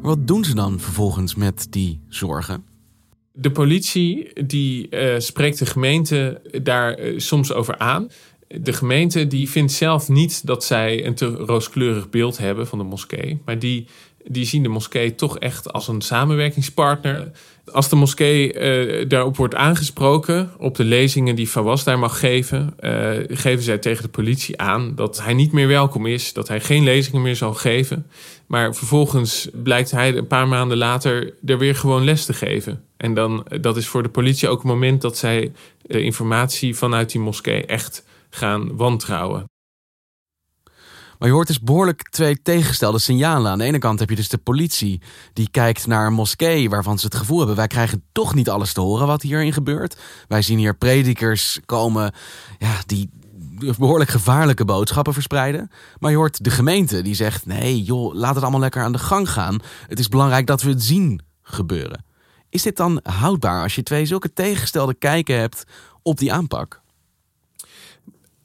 Wat 0.03 0.27
doen 0.27 0.45
ze 0.45 0.55
dan 0.55 0.81
vervolgens 0.81 1.35
met 1.35 1.67
die 1.71 2.01
zorgen? 2.09 2.76
De 3.39 3.51
politie 3.51 4.29
die 4.47 4.87
uh, 4.91 5.15
spreekt 5.19 5.59
de 5.59 5.67
gemeente 5.67 6.41
daar 6.63 7.01
uh, 7.01 7.19
soms 7.19 7.53
over 7.53 7.79
aan. 7.79 8.11
De 8.49 8.73
gemeente 8.73 9.27
die 9.27 9.51
vindt 9.51 9.73
zelf 9.73 10.09
niet 10.09 10.47
dat 10.47 10.65
zij 10.65 11.07
een 11.07 11.15
te 11.15 11.27
rooskleurig 11.27 12.11
beeld 12.11 12.39
hebben 12.39 12.67
van 12.67 12.79
de 12.79 12.85
moskee. 12.85 13.41
Maar 13.45 13.59
die, 13.59 13.87
die 14.29 14.45
zien 14.45 14.63
de 14.63 14.69
moskee 14.69 15.15
toch 15.15 15.39
echt 15.39 15.73
als 15.73 15.89
een 15.89 16.01
samenwerkingspartner. 16.01 17.31
Als 17.73 17.89
de 17.89 17.97
moskee 17.97 18.55
uh, 18.55 19.09
daarop 19.09 19.37
wordt 19.37 19.55
aangesproken, 19.55 20.51
op 20.59 20.75
de 20.75 20.85
lezingen 20.85 21.35
die 21.35 21.47
Fawaz 21.47 21.85
daar 21.85 21.99
mag 21.99 22.19
geven, 22.19 22.75
geven 23.29 23.63
zij 23.63 23.79
tegen 23.79 24.03
de 24.03 24.09
politie 24.09 24.61
aan 24.61 24.95
dat 24.95 25.23
hij 25.23 25.35
niet 25.35 25.53
meer 25.53 25.69
welkom 25.69 26.07
is, 26.07 26.33
dat 26.33 26.49
hij 26.49 26.61
geen 26.61 26.85
lezingen 26.85 27.23
meer 27.23 27.37
zal 27.37 27.55
geven. 27.55 28.07
Maar 28.47 28.75
vervolgens 28.75 29.49
blijkt 29.53 29.91
hij 29.91 30.17
een 30.17 30.27
paar 30.27 30.49
maanden 30.49 30.79
later 30.79 31.35
er 31.47 31.59
weer 31.59 31.75
gewoon 31.75 32.05
les 32.05 32.25
te 32.25 32.33
geven. 32.33 32.85
En 32.97 33.15
dan, 33.15 33.47
dat 33.61 33.77
is 33.77 33.87
voor 33.87 34.03
de 34.03 34.09
politie 34.09 34.49
ook 34.49 34.63
een 34.63 34.69
moment 34.69 35.03
dat 35.03 35.17
zij 35.17 35.53
de 35.83 36.03
informatie 36.03 36.77
vanuit 36.77 37.13
die 37.13 37.21
moskee 37.21 37.67
echt 37.67 38.05
gaan 38.31 38.77
wantrouwen. 38.77 39.45
Maar 41.19 41.29
je 41.29 41.35
hoort 41.35 41.47
dus 41.47 41.61
behoorlijk 41.61 42.11
twee 42.11 42.43
tegengestelde 42.43 42.99
signalen. 42.99 43.51
Aan 43.51 43.59
de 43.59 43.65
ene 43.65 43.79
kant 43.79 43.99
heb 43.99 44.11
je 44.11 44.17
dus 44.17 44.29
de 44.29 44.39
politie 44.39 45.01
die 45.33 45.51
kijkt 45.51 45.87
naar 45.87 46.07
een 46.07 46.13
moskee 46.13 46.71
waarvan 46.71 46.99
ze 46.99 47.05
het 47.07 47.15
gevoel 47.15 47.39
hebben: 47.39 47.57
wij 47.57 47.67
krijgen 47.67 48.03
toch 48.13 48.35
niet 48.35 48.51
alles 48.51 48.73
te 48.73 48.81
horen 48.81 49.07
wat 49.07 49.23
hierin 49.23 49.53
gebeurt. 49.53 49.97
Wij 50.29 50.43
zien 50.43 50.59
hier 50.59 50.77
predikers 50.77 51.61
komen 51.65 52.13
ja, 52.59 52.75
die 52.87 53.11
behoorlijk 53.79 54.11
gevaarlijke 54.11 54.65
boodschappen 54.65 55.13
verspreiden. 55.13 55.71
Maar 55.99 56.11
je 56.11 56.17
hoort 56.17 56.45
de 56.45 56.51
gemeente 56.51 57.03
die 57.03 57.15
zegt: 57.15 57.47
nee, 57.47 57.83
joh, 57.83 58.15
laat 58.15 58.35
het 58.35 58.43
allemaal 58.43 58.61
lekker 58.61 58.83
aan 58.83 58.93
de 58.93 58.99
gang 58.99 59.31
gaan. 59.31 59.61
Het 59.87 59.99
is 59.99 60.09
belangrijk 60.09 60.47
dat 60.47 60.63
we 60.63 60.71
het 60.71 60.85
zien 60.85 61.21
gebeuren. 61.43 62.05
Is 62.49 62.63
dit 62.63 62.77
dan 62.77 63.01
houdbaar 63.03 63.63
als 63.63 63.75
je 63.75 63.83
twee 63.83 64.07
zulke 64.07 64.33
tegengestelde 64.33 64.95
kijken 64.95 65.39
hebt 65.39 65.65
op 66.03 66.19
die 66.19 66.33
aanpak? 66.33 66.85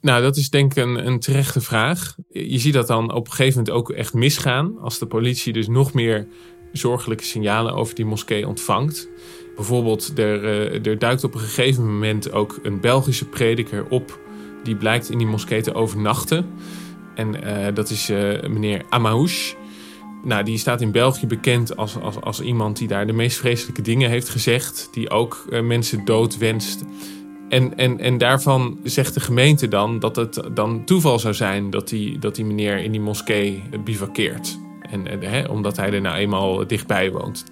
Nou, 0.02 0.22
dat 0.22 0.36
is 0.36 0.50
denk 0.50 0.70
ik 0.70 0.84
een, 0.84 1.06
een 1.06 1.20
terechte 1.20 1.60
vraag. 1.60 2.16
Je 2.28 2.58
ziet 2.58 2.72
dat 2.72 2.86
dan 2.86 3.12
op 3.12 3.26
een 3.26 3.32
gegeven 3.32 3.58
moment 3.58 3.76
ook 3.76 3.90
echt 3.90 4.14
misgaan. 4.14 4.78
Als 4.78 4.98
de 4.98 5.06
politie 5.06 5.52
dus 5.52 5.68
nog 5.68 5.92
meer 5.92 6.26
zorgelijke 6.72 7.24
signalen 7.24 7.74
over 7.74 7.94
die 7.94 8.04
moskee 8.04 8.48
ontvangt. 8.48 9.08
Bijvoorbeeld, 9.56 10.18
er, 10.18 10.44
er 10.86 10.98
duikt 10.98 11.24
op 11.24 11.34
een 11.34 11.40
gegeven 11.40 11.92
moment 11.92 12.32
ook 12.32 12.58
een 12.62 12.80
Belgische 12.80 13.24
prediker 13.24 13.86
op. 13.88 14.20
Die 14.62 14.76
blijkt 14.76 15.10
in 15.10 15.18
die 15.18 15.26
moskee 15.26 15.62
te 15.62 15.74
overnachten. 15.74 16.46
En 17.14 17.44
uh, 17.44 17.74
dat 17.74 17.90
is 17.90 18.10
uh, 18.10 18.42
meneer 18.42 18.82
Amahouche. 18.88 19.54
Nou, 20.24 20.44
die 20.44 20.58
staat 20.58 20.80
in 20.80 20.92
België 20.92 21.26
bekend 21.26 21.76
als, 21.76 21.96
als, 22.00 22.20
als 22.20 22.40
iemand 22.40 22.76
die 22.76 22.88
daar 22.88 23.06
de 23.06 23.12
meest 23.12 23.36
vreselijke 23.36 23.82
dingen 23.82 24.10
heeft 24.10 24.28
gezegd. 24.28 24.88
Die 24.92 25.10
ook 25.10 25.46
mensen 25.62 26.04
dood 26.04 26.38
wenst. 26.38 26.84
En, 27.52 27.76
en, 27.76 28.00
en 28.00 28.18
daarvan 28.18 28.78
zegt 28.82 29.14
de 29.14 29.20
gemeente 29.20 29.68
dan 29.68 29.98
dat 29.98 30.16
het 30.16 30.42
dan 30.54 30.84
toeval 30.84 31.18
zou 31.18 31.34
zijn 31.34 31.70
dat 31.70 31.88
die, 31.88 32.18
dat 32.18 32.34
die 32.34 32.44
meneer 32.44 32.78
in 32.78 32.90
die 32.90 33.00
moskee 33.00 33.62
bivakkeert. 33.84 34.58
En, 34.90 35.06
en, 35.06 35.22
hè, 35.22 35.44
omdat 35.44 35.76
hij 35.76 35.92
er 35.92 36.00
nou 36.00 36.16
eenmaal 36.16 36.66
dichtbij 36.66 37.10
woont. 37.10 37.44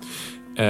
Uh, 0.54 0.64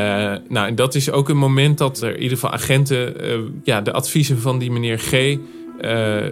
nou, 0.48 0.66
en 0.66 0.74
dat 0.74 0.94
is 0.94 1.10
ook 1.10 1.28
een 1.28 1.36
moment 1.36 1.78
dat 1.78 2.02
er 2.02 2.14
in 2.14 2.22
ieder 2.22 2.38
geval 2.38 2.52
agenten 2.52 3.24
uh, 3.26 3.38
ja, 3.62 3.80
de 3.80 3.92
adviezen 3.92 4.38
van 4.38 4.58
die 4.58 4.70
meneer 4.70 4.98
G. 4.98 5.12
Uh, 5.12 6.26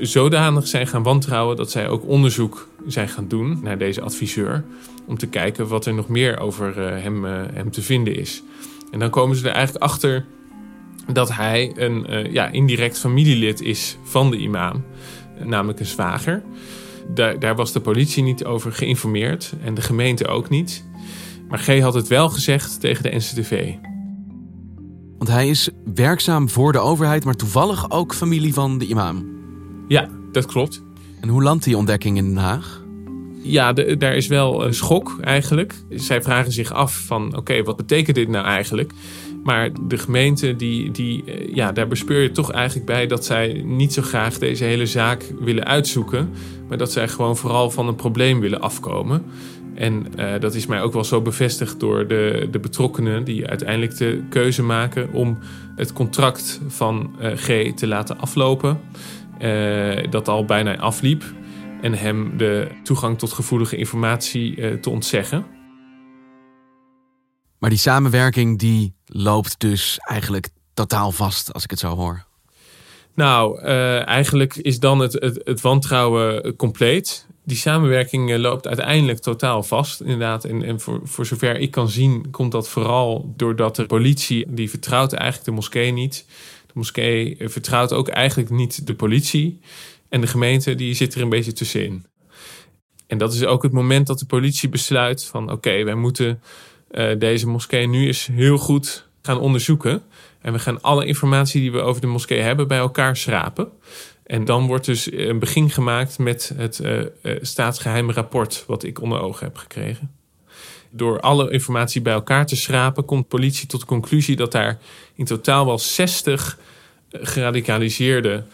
zodanig 0.00 0.66
zijn 0.66 0.86
gaan 0.86 1.02
wantrouwen 1.02 1.56
dat 1.56 1.70
zij 1.70 1.88
ook 1.88 2.06
onderzoek 2.06 2.68
zijn 2.86 3.08
gaan 3.08 3.28
doen 3.28 3.58
naar 3.62 3.78
deze 3.78 4.00
adviseur. 4.00 4.64
Om 5.06 5.18
te 5.18 5.26
kijken 5.26 5.68
wat 5.68 5.86
er 5.86 5.94
nog 5.94 6.08
meer 6.08 6.40
over 6.40 6.76
hem, 6.78 7.24
hem 7.24 7.70
te 7.70 7.82
vinden 7.82 8.16
is. 8.16 8.42
En 8.90 8.98
dan 8.98 9.10
komen 9.10 9.36
ze 9.36 9.48
er 9.48 9.54
eigenlijk 9.54 9.84
achter 9.84 10.24
dat 11.12 11.32
hij 11.32 11.72
een 11.74 12.06
uh, 12.10 12.32
ja, 12.32 12.48
indirect 12.48 12.98
familielid 12.98 13.60
is 13.60 13.96
van 14.02 14.30
de 14.30 14.36
imam, 14.36 14.84
namelijk 15.44 15.80
een 15.80 15.86
zwager. 15.86 16.42
Daar, 17.14 17.38
daar, 17.38 17.56
was 17.56 17.72
de 17.72 17.80
politie 17.80 18.22
niet 18.22 18.44
over 18.44 18.72
geïnformeerd 18.72 19.52
en 19.64 19.74
de 19.74 19.80
gemeente 19.80 20.26
ook 20.26 20.48
niet. 20.48 20.84
Maar 21.48 21.58
G 21.58 21.80
had 21.80 21.94
het 21.94 22.08
wel 22.08 22.28
gezegd 22.28 22.80
tegen 22.80 23.02
de 23.02 23.16
NCTV. 23.16 23.74
Want 25.18 25.30
hij 25.30 25.48
is 25.48 25.70
werkzaam 25.94 26.48
voor 26.48 26.72
de 26.72 26.78
overheid, 26.78 27.24
maar 27.24 27.34
toevallig 27.34 27.90
ook 27.90 28.14
familie 28.14 28.54
van 28.54 28.78
de 28.78 28.86
imam. 28.86 29.26
Ja, 29.88 30.08
dat 30.32 30.46
klopt. 30.46 30.82
En 31.20 31.28
hoe 31.28 31.42
landt 31.42 31.64
die 31.64 31.76
ontdekking 31.76 32.16
in 32.16 32.24
Den 32.24 32.36
Haag? 32.36 32.82
Ja, 33.42 33.72
de, 33.72 33.96
daar 33.96 34.16
is 34.16 34.26
wel 34.26 34.64
een 34.64 34.74
schok 34.74 35.18
eigenlijk. 35.20 35.74
Zij 35.90 36.22
vragen 36.22 36.52
zich 36.52 36.72
af 36.72 37.02
van 37.06 37.26
oké, 37.26 37.36
okay, 37.36 37.62
wat 37.62 37.76
betekent 37.76 38.16
dit 38.16 38.28
nou 38.28 38.46
eigenlijk? 38.46 38.92
Maar 39.42 39.70
de 39.88 39.98
gemeente, 39.98 40.56
die, 40.56 40.90
die, 40.90 41.24
ja, 41.54 41.72
daar 41.72 41.88
bespeur 41.88 42.22
je 42.22 42.30
toch 42.30 42.52
eigenlijk 42.52 42.86
bij 42.86 43.06
dat 43.06 43.24
zij 43.24 43.62
niet 43.64 43.92
zo 43.92 44.02
graag 44.02 44.38
deze 44.38 44.64
hele 44.64 44.86
zaak 44.86 45.32
willen 45.40 45.64
uitzoeken. 45.64 46.30
Maar 46.68 46.78
dat 46.78 46.92
zij 46.92 47.08
gewoon 47.08 47.36
vooral 47.36 47.70
van 47.70 47.88
een 47.88 47.94
probleem 47.94 48.40
willen 48.40 48.60
afkomen. 48.60 49.24
En 49.74 50.06
uh, 50.18 50.32
dat 50.40 50.54
is 50.54 50.66
mij 50.66 50.82
ook 50.82 50.92
wel 50.92 51.04
zo 51.04 51.20
bevestigd 51.20 51.80
door 51.80 52.06
de, 52.06 52.48
de 52.50 52.58
betrokkenen 52.58 53.24
die 53.24 53.46
uiteindelijk 53.46 53.96
de 53.96 54.22
keuze 54.28 54.62
maken 54.62 55.12
om 55.12 55.38
het 55.76 55.92
contract 55.92 56.60
van 56.66 57.14
uh, 57.20 57.30
G 57.34 57.72
te 57.74 57.86
laten 57.86 58.18
aflopen. 58.18 58.80
Dat 60.10 60.28
al 60.28 60.44
bijna 60.44 60.76
afliep. 60.76 61.24
En 61.80 61.94
hem 61.94 62.36
de 62.36 62.68
toegang 62.82 63.18
tot 63.18 63.32
gevoelige 63.32 63.76
informatie 63.76 64.78
te 64.80 64.90
ontzeggen. 64.90 65.44
Maar 67.62 67.70
die 67.70 67.78
samenwerking 67.78 68.58
die 68.58 68.94
loopt 69.06 69.60
dus 69.60 69.98
eigenlijk 69.98 70.48
totaal 70.74 71.12
vast, 71.12 71.52
als 71.52 71.64
ik 71.64 71.70
het 71.70 71.78
zo 71.78 71.96
hoor. 71.96 72.24
Nou, 73.14 73.62
uh, 73.62 74.06
eigenlijk 74.06 74.56
is 74.56 74.78
dan 74.78 74.98
het, 74.98 75.12
het, 75.12 75.40
het, 75.44 75.60
wantrouwen 75.60 76.56
compleet. 76.56 77.26
Die 77.44 77.56
samenwerking 77.56 78.36
loopt 78.36 78.66
uiteindelijk 78.66 79.18
totaal 79.18 79.62
vast, 79.62 80.00
inderdaad. 80.00 80.44
En, 80.44 80.62
en 80.62 80.80
voor, 80.80 81.00
voor 81.04 81.26
zover 81.26 81.58
ik 81.58 81.70
kan 81.70 81.88
zien, 81.88 82.30
komt 82.30 82.52
dat 82.52 82.68
vooral 82.68 83.32
doordat 83.36 83.76
de 83.76 83.86
politie, 83.86 84.46
die 84.48 84.70
vertrouwt 84.70 85.12
eigenlijk 85.12 85.44
de 85.44 85.54
moskee 85.54 85.90
niet. 85.90 86.24
De 86.66 86.72
moskee 86.74 87.36
vertrouwt 87.40 87.92
ook 87.92 88.08
eigenlijk 88.08 88.50
niet 88.50 88.86
de 88.86 88.94
politie. 88.94 89.60
En 90.08 90.20
de 90.20 90.26
gemeente, 90.26 90.74
die 90.74 90.94
zit 90.94 91.14
er 91.14 91.22
een 91.22 91.28
beetje 91.28 91.52
tussenin. 91.52 92.06
En 93.06 93.18
dat 93.18 93.34
is 93.34 93.44
ook 93.44 93.62
het 93.62 93.72
moment 93.72 94.06
dat 94.06 94.18
de 94.18 94.26
politie 94.26 94.68
besluit 94.68 95.24
van... 95.24 95.52
oké, 95.52 95.84
wij 95.84 95.94
moeten 95.94 96.40
uh, 96.92 97.18
deze 97.18 97.48
moskee 97.48 97.86
nu 97.86 98.06
eens 98.06 98.26
heel 98.26 98.58
goed 98.58 99.08
gaan 99.22 99.38
onderzoeken. 99.38 100.02
En 100.40 100.52
we 100.52 100.58
gaan 100.58 100.82
alle 100.82 101.06
informatie 101.06 101.60
die 101.60 101.72
we 101.72 101.80
over 101.80 102.00
de 102.00 102.06
moskee 102.06 102.40
hebben 102.40 102.68
bij 102.68 102.78
elkaar 102.78 103.16
schrapen. 103.16 103.68
En 104.24 104.44
dan 104.44 104.66
wordt 104.66 104.84
dus 104.84 105.12
een 105.12 105.38
begin 105.38 105.70
gemaakt 105.70 106.18
met 106.18 106.52
het 106.56 106.80
uh, 106.82 106.98
uh, 106.98 107.06
staatsgeheime 107.40 108.12
rapport, 108.12 108.64
wat 108.66 108.82
ik 108.82 109.00
onder 109.00 109.20
ogen 109.20 109.46
heb 109.46 109.56
gekregen. 109.56 110.10
Door 110.90 111.20
alle 111.20 111.50
informatie 111.50 112.02
bij 112.02 112.12
elkaar 112.12 112.46
te 112.46 112.56
schrapen, 112.56 113.04
komt 113.04 113.28
politie 113.28 113.66
tot 113.66 113.80
de 113.80 113.86
conclusie 113.86 114.36
dat 114.36 114.52
daar 114.52 114.78
in 115.14 115.24
totaal 115.24 115.66
wel 115.66 115.78
60 115.78 116.58
geradicaliseerde 117.10 118.44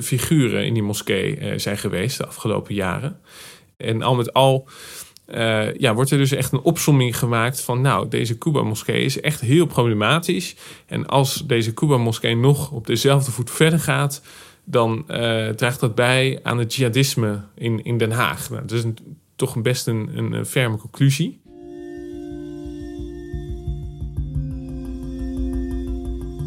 figuren 0.00 0.66
in 0.66 0.74
die 0.74 0.82
moskee 0.82 1.58
zijn 1.58 1.78
geweest 1.78 2.18
de 2.18 2.26
afgelopen 2.26 2.74
jaren. 2.74 3.20
En 3.76 4.02
al 4.02 4.14
met 4.14 4.32
al 4.32 4.68
uh, 5.34 5.74
ja, 5.74 5.94
wordt 5.94 6.10
er 6.10 6.18
dus 6.18 6.32
echt 6.32 6.52
een 6.52 6.60
opsomming 6.60 7.18
gemaakt 7.18 7.60
van, 7.60 7.80
nou, 7.80 8.08
deze 8.08 8.38
Kuba-moskee 8.38 9.04
is 9.04 9.20
echt 9.20 9.40
heel 9.40 9.66
problematisch. 9.66 10.56
En 10.86 11.06
als 11.06 11.46
deze 11.46 11.74
Kuba-moskee 11.74 12.36
nog 12.36 12.70
op 12.70 12.86
dezelfde 12.86 13.30
voet 13.30 13.50
verder 13.50 13.80
gaat, 13.80 14.22
dan 14.64 15.04
uh, 15.08 15.48
draagt 15.48 15.80
dat 15.80 15.94
bij 15.94 16.40
aan 16.42 16.58
het 16.58 16.74
jihadisme 16.74 17.40
in, 17.54 17.84
in 17.84 17.98
Den 17.98 18.10
Haag. 18.10 18.50
Nou, 18.50 18.62
dat 18.62 18.78
is 18.78 18.84
een, 18.84 18.98
toch 19.36 19.54
een 19.54 19.62
best 19.62 19.86
een, 19.86 20.10
een 20.14 20.46
ferme 20.46 20.76
conclusie. 20.76 21.40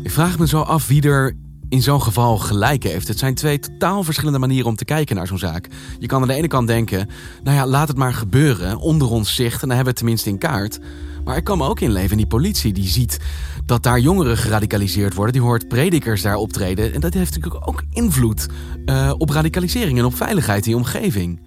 Ik 0.04 0.12
vraag 0.12 0.40
me 0.40 0.48
zo 0.48 0.62
af 0.62 0.88
wie 0.88 1.02
er 1.02 1.36
in 1.72 1.82
zo'n 1.82 2.02
geval 2.02 2.38
gelijk 2.38 2.84
heeft. 2.84 3.08
Het 3.08 3.20
zijn 3.20 3.36
twee 3.36 3.60
totaal 3.60 4.04
verschillende 4.04 4.40
manieren 4.40 4.68
om 4.68 4.76
te 4.76 4.86
kijken 4.86 5.16
naar 5.16 5.28
zo'n 5.28 5.38
zaak. 5.38 5.68
Je 6.00 6.08
kan 6.08 6.22
aan 6.22 6.28
de 6.28 6.34
ene 6.34 6.48
kant 6.48 6.68
denken, 6.68 7.10
nou 7.44 7.58
ja, 7.58 7.68
laat 7.68 7.88
het 7.88 7.98
maar 7.98 8.14
gebeuren, 8.14 8.78
onder 8.78 9.10
ons 9.10 9.36
zicht, 9.36 9.62
en 9.62 9.68
dan 9.68 9.78
hebben 9.78 9.84
we 9.84 9.90
het 9.90 9.98
tenminste 9.98 10.30
in 10.30 10.38
kaart. 10.38 10.80
Maar 11.24 11.38
ik 11.38 11.44
kan 11.44 11.62
ook 11.62 11.80
in 11.80 12.18
die 12.18 12.28
politie 12.28 12.74
die 12.74 12.88
ziet 12.88 13.20
dat 13.66 13.84
daar 13.84 14.00
jongeren 14.00 14.38
geradicaliseerd 14.38 15.14
worden. 15.14 15.34
Die 15.34 15.42
hoort 15.42 15.68
predikers 15.68 16.22
daar 16.22 16.36
optreden. 16.36 16.94
En 16.94 17.02
dat 17.02 17.14
heeft 17.14 17.36
natuurlijk 17.36 17.68
ook 17.68 17.84
invloed 17.92 18.48
uh, 18.86 19.14
op 19.18 19.30
radicalisering 19.30 19.98
en 19.98 20.06
op 20.06 20.16
veiligheid 20.16 20.66
in 20.66 20.72
je 20.72 20.78
omgeving. 20.78 21.42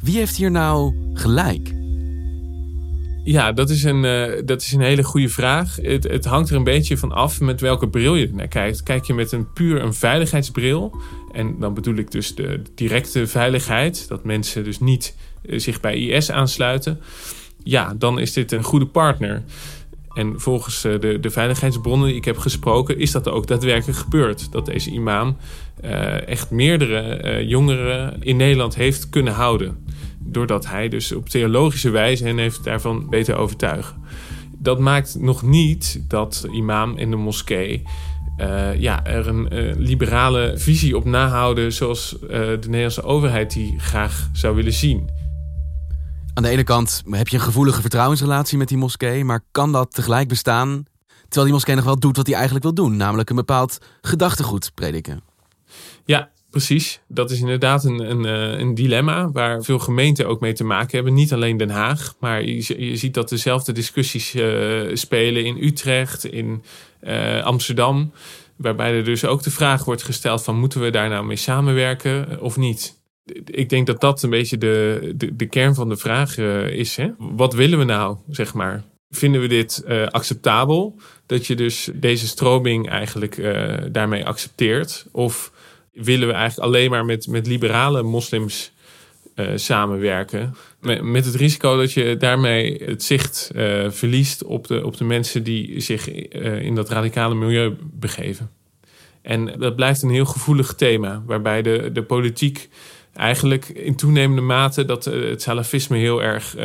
Wie 0.00 0.16
heeft 0.16 0.36
hier 0.36 0.50
nou 0.50 0.94
gelijk? 1.14 1.79
Ja, 3.24 3.52
dat 3.52 3.70
is 3.70 3.84
een, 3.84 4.04
uh, 4.04 4.42
dat 4.44 4.62
is 4.62 4.72
een 4.72 4.80
hele 4.80 5.02
goede 5.02 5.28
vraag. 5.28 5.76
Het, 5.76 6.04
het, 6.04 6.24
hangt 6.24 6.50
er 6.50 6.56
een 6.56 6.64
beetje 6.64 6.96
van 6.96 7.12
af 7.12 7.40
met 7.40 7.60
welke 7.60 7.88
bril 7.88 8.14
je 8.14 8.30
naar 8.32 8.48
kijkt. 8.48 8.82
Kijk 8.82 9.04
je 9.04 9.14
met 9.14 9.32
een 9.32 9.52
puur 9.52 9.82
een 9.82 9.94
veiligheidsbril, 9.94 10.94
en 11.32 11.56
dan 11.58 11.74
bedoel 11.74 11.94
ik 11.94 12.10
dus 12.10 12.34
de 12.34 12.62
directe 12.74 13.26
veiligheid, 13.26 14.08
dat 14.08 14.24
mensen 14.24 14.64
dus 14.64 14.80
niet 14.80 15.16
uh, 15.42 15.58
zich 15.58 15.80
bij 15.80 15.98
IS 15.98 16.30
aansluiten, 16.30 17.00
ja, 17.62 17.94
dan 17.98 18.18
is 18.18 18.32
dit 18.32 18.52
een 18.52 18.62
goede 18.62 18.86
partner. 18.86 19.42
En 20.14 20.40
volgens 20.40 20.84
uh, 20.84 21.00
de, 21.00 21.20
de 21.20 21.30
veiligheidsbronnen 21.30 22.08
die 22.08 22.16
ik 22.16 22.24
heb 22.24 22.38
gesproken, 22.38 22.98
is 22.98 23.10
dat 23.10 23.28
ook 23.28 23.46
daadwerkelijk 23.46 23.98
gebeurd. 23.98 24.52
Dat 24.52 24.66
deze 24.66 24.90
imam 24.90 25.36
echt 26.26 26.50
meerdere 26.50 27.46
jongeren 27.46 28.22
in 28.22 28.36
Nederland 28.36 28.74
heeft 28.74 29.08
kunnen 29.08 29.32
houden 29.32 29.76
doordat 30.24 30.66
hij 30.66 30.88
dus 30.88 31.12
op 31.12 31.28
theologische 31.28 31.90
wijze 31.90 32.24
hen 32.24 32.38
heeft 32.38 32.64
daarvan 32.64 33.06
weten 33.10 33.38
overtuigen. 33.38 33.96
Dat 34.58 34.78
maakt 34.78 35.16
nog 35.18 35.42
niet 35.42 36.02
dat 36.08 36.38
de 36.42 36.50
imam 36.50 36.96
in 36.96 37.10
de 37.10 37.16
moskee 37.16 37.82
uh, 38.40 38.80
ja, 38.80 39.04
er 39.04 39.28
een 39.28 39.48
uh, 39.52 39.74
liberale 39.76 40.52
visie 40.56 40.96
op 40.96 41.04
nahouden 41.04 41.72
zoals 41.72 42.16
uh, 42.22 42.28
de 42.30 42.58
Nederlandse 42.60 43.02
overheid 43.02 43.52
die 43.52 43.78
graag 43.78 44.28
zou 44.32 44.54
willen 44.54 44.72
zien. 44.72 45.10
Aan 46.34 46.42
de 46.42 46.48
ene 46.48 46.64
kant 46.64 47.02
heb 47.10 47.28
je 47.28 47.36
een 47.36 47.42
gevoelige 47.42 47.80
vertrouwensrelatie 47.80 48.58
met 48.58 48.68
die 48.68 48.78
moskee, 48.78 49.24
maar 49.24 49.44
kan 49.50 49.72
dat 49.72 49.94
tegelijk 49.94 50.28
bestaan 50.28 50.84
terwijl 51.22 51.44
die 51.44 51.52
moskee 51.52 51.74
nog 51.74 51.84
wel 51.84 51.98
doet 51.98 52.16
wat 52.16 52.26
hij 52.26 52.34
eigenlijk 52.34 52.64
wil 52.64 52.74
doen, 52.74 52.96
namelijk 52.96 53.30
een 53.30 53.36
bepaald 53.36 53.78
gedachtegoed 54.00 54.70
prediken? 54.74 55.20
Ja, 56.04 56.30
Precies, 56.50 57.00
dat 57.08 57.30
is 57.30 57.40
inderdaad 57.40 57.84
een, 57.84 58.10
een, 58.10 58.24
eh, 58.24 58.58
een, 58.60 58.74
dilemma 58.74 59.30
waar 59.30 59.62
veel 59.62 59.78
gemeenten 59.78 60.28
ook 60.28 60.40
mee 60.40 60.52
te 60.52 60.64
maken 60.64 60.94
hebben. 60.94 61.14
Niet 61.14 61.32
alleen 61.32 61.56
Den 61.56 61.70
Haag, 61.70 62.14
maar 62.20 62.44
je, 62.44 62.86
je 62.88 62.96
ziet 62.96 63.14
dat 63.14 63.28
dezelfde 63.28 63.72
discussies 63.72 64.34
uh, 64.34 64.90
spelen 64.92 65.44
in 65.44 65.56
Utrecht, 65.60 66.24
in 66.24 66.62
uh, 67.02 67.44
Amsterdam. 67.44 68.12
Waarbij 68.56 68.92
er 68.92 69.04
dus 69.04 69.24
ook 69.24 69.42
de 69.42 69.50
vraag 69.50 69.84
wordt 69.84 70.02
gesteld 70.02 70.42
van 70.42 70.58
moeten 70.58 70.80
we 70.80 70.90
daar 70.90 71.08
nou 71.08 71.24
mee 71.24 71.36
samenwerken 71.36 72.40
of 72.40 72.56
niet? 72.56 72.98
Ik 73.44 73.68
denk 73.68 73.86
dat 73.86 74.00
dat 74.00 74.22
een 74.22 74.30
beetje 74.30 74.58
de, 74.58 75.12
de, 75.16 75.36
de 75.36 75.46
kern 75.46 75.74
van 75.74 75.88
de 75.88 75.96
vraag 75.96 76.38
is. 76.68 76.96
Hè? 76.96 77.10
Wat 77.18 77.54
willen 77.54 77.78
we 77.78 77.84
nou, 77.84 78.16
zeg 78.28 78.54
maar? 78.54 78.84
Vinden 79.10 79.40
we 79.40 79.46
dit 79.46 79.84
acceptabel? 80.10 80.96
Dat 81.26 81.46
je 81.46 81.54
dus 81.54 81.90
deze 81.94 82.26
stroming 82.26 82.88
eigenlijk 82.88 83.42
daarmee 83.92 84.26
accepteert? 84.26 85.06
Of 85.12 85.52
willen 85.92 86.28
we 86.28 86.34
eigenlijk 86.34 86.66
alleen 86.68 86.90
maar 86.90 87.04
met, 87.04 87.26
met 87.26 87.46
liberale 87.46 88.02
moslims 88.02 88.72
uh, 89.36 89.50
samenwerken. 89.54 90.54
Met, 90.80 91.02
met, 91.02 91.24
het 91.24 91.34
risico 91.34 91.76
dat 91.76 91.92
je 91.92 92.16
daarmee 92.16 92.82
het 92.84 93.02
zicht 93.02 93.50
uh, 93.54 93.90
verliest 93.90 94.44
op 94.44 94.66
de, 94.66 94.86
op 94.86 94.96
de 94.96 95.04
mensen 95.04 95.42
die 95.42 95.80
zich 95.80 96.14
uh, 96.14 96.62
in 96.62 96.74
dat 96.74 96.88
radicale 96.88 97.34
milieu 97.34 97.76
begeven. 97.80 98.50
En 99.22 99.58
dat 99.58 99.76
blijft 99.76 100.02
een 100.02 100.10
heel 100.10 100.24
gevoelig 100.24 100.74
thema, 100.74 101.22
waarbij 101.26 101.62
de, 101.62 101.90
de 101.92 102.02
politiek 102.02 102.68
eigenlijk 103.14 103.68
in 103.68 103.96
toenemende 103.96 104.42
mate 104.42 104.84
dat 104.84 105.04
het 105.04 105.42
salafisme 105.42 105.98
heel 105.98 106.22
erg 106.22 106.56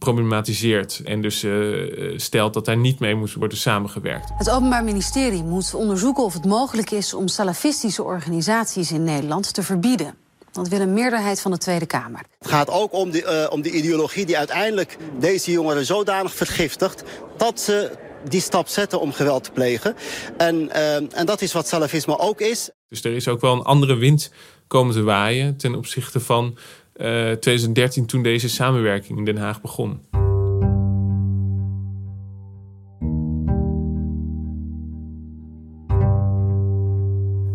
problematiseert. 0.00 1.00
En 1.04 1.22
dus 1.22 1.44
uh, 1.44 2.18
stelt 2.18 2.54
dat 2.54 2.64
daar 2.64 2.76
niet 2.76 2.98
mee 2.98 3.14
moet 3.14 3.34
worden 3.34 3.58
samengewerkt. 3.58 4.30
Het 4.36 4.50
Openbaar 4.50 4.84
Ministerie 4.84 5.42
moet 5.42 5.74
onderzoeken 5.74 6.24
of 6.24 6.32
het 6.32 6.44
mogelijk 6.44 6.90
is 6.90 7.14
om 7.14 7.28
salafistische 7.28 8.02
organisaties 8.02 8.92
in 8.92 9.04
Nederland 9.04 9.54
te 9.54 9.62
verbieden. 9.62 10.14
Dat 10.52 10.68
wil 10.68 10.80
een 10.80 10.92
meerderheid 10.92 11.40
van 11.40 11.50
de 11.50 11.58
Tweede 11.58 11.86
Kamer. 11.86 12.20
Het 12.38 12.48
gaat 12.48 12.70
ook 12.70 12.92
om 12.92 13.10
de, 13.10 13.46
uh, 13.46 13.52
om 13.52 13.62
de 13.62 13.70
ideologie 13.70 14.26
die 14.26 14.38
uiteindelijk 14.38 14.96
deze 15.18 15.50
jongeren 15.50 15.86
zodanig 15.86 16.34
vergiftigt 16.34 17.04
dat 17.36 17.60
ze 17.60 17.90
die 18.28 18.40
stap 18.40 18.68
zetten 18.68 19.00
om 19.00 19.12
geweld 19.12 19.44
te 19.44 19.50
plegen. 19.50 19.94
En, 20.36 20.54
uh, 20.56 20.94
en 20.94 21.26
dat 21.26 21.42
is 21.42 21.52
wat 21.52 21.68
salafisme 21.68 22.18
ook 22.18 22.40
is. 22.40 22.70
Dus 22.88 23.04
er 23.04 23.12
is 23.12 23.28
ook 23.28 23.40
wel 23.40 23.52
een 23.52 23.62
andere 23.62 23.94
wind 23.94 24.30
komen 24.66 24.94
te 24.94 25.02
waaien 25.02 25.56
ten 25.56 25.74
opzichte 25.74 26.20
van 26.20 26.58
2013 27.00 28.02
eh, 28.02 28.08
toen 28.08 28.22
deze 28.22 28.48
samenwerking 28.48 29.18
in 29.18 29.24
Den 29.24 29.36
Haag 29.36 29.60
begon. 29.60 30.00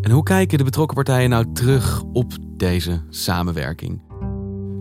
En 0.02 0.12
hoe 0.12 0.24
kijken 0.24 0.58
de 0.58 0.64
betrokken 0.64 0.96
partijen 0.96 1.30
nou 1.30 1.46
terug 1.54 2.04
op 2.14 2.34
deze 2.58 3.02
samenwerking? 3.10 4.02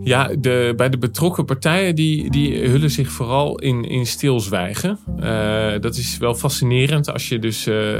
Ja, 0.05 0.29
de, 0.39 0.73
bij 0.75 0.89
de 0.89 0.97
betrokken 0.97 1.45
partijen 1.45 1.95
die, 1.95 2.29
die 2.29 2.67
hullen 2.67 2.91
zich 2.91 3.11
vooral 3.11 3.59
in, 3.59 3.83
in 3.83 4.05
stilzwijgen. 4.05 4.99
Uh, 5.19 5.71
dat 5.79 5.95
is 5.95 6.17
wel 6.17 6.35
fascinerend 6.35 7.11
als 7.13 7.29
je 7.29 7.39
dus 7.39 7.67
uh, 7.67 7.99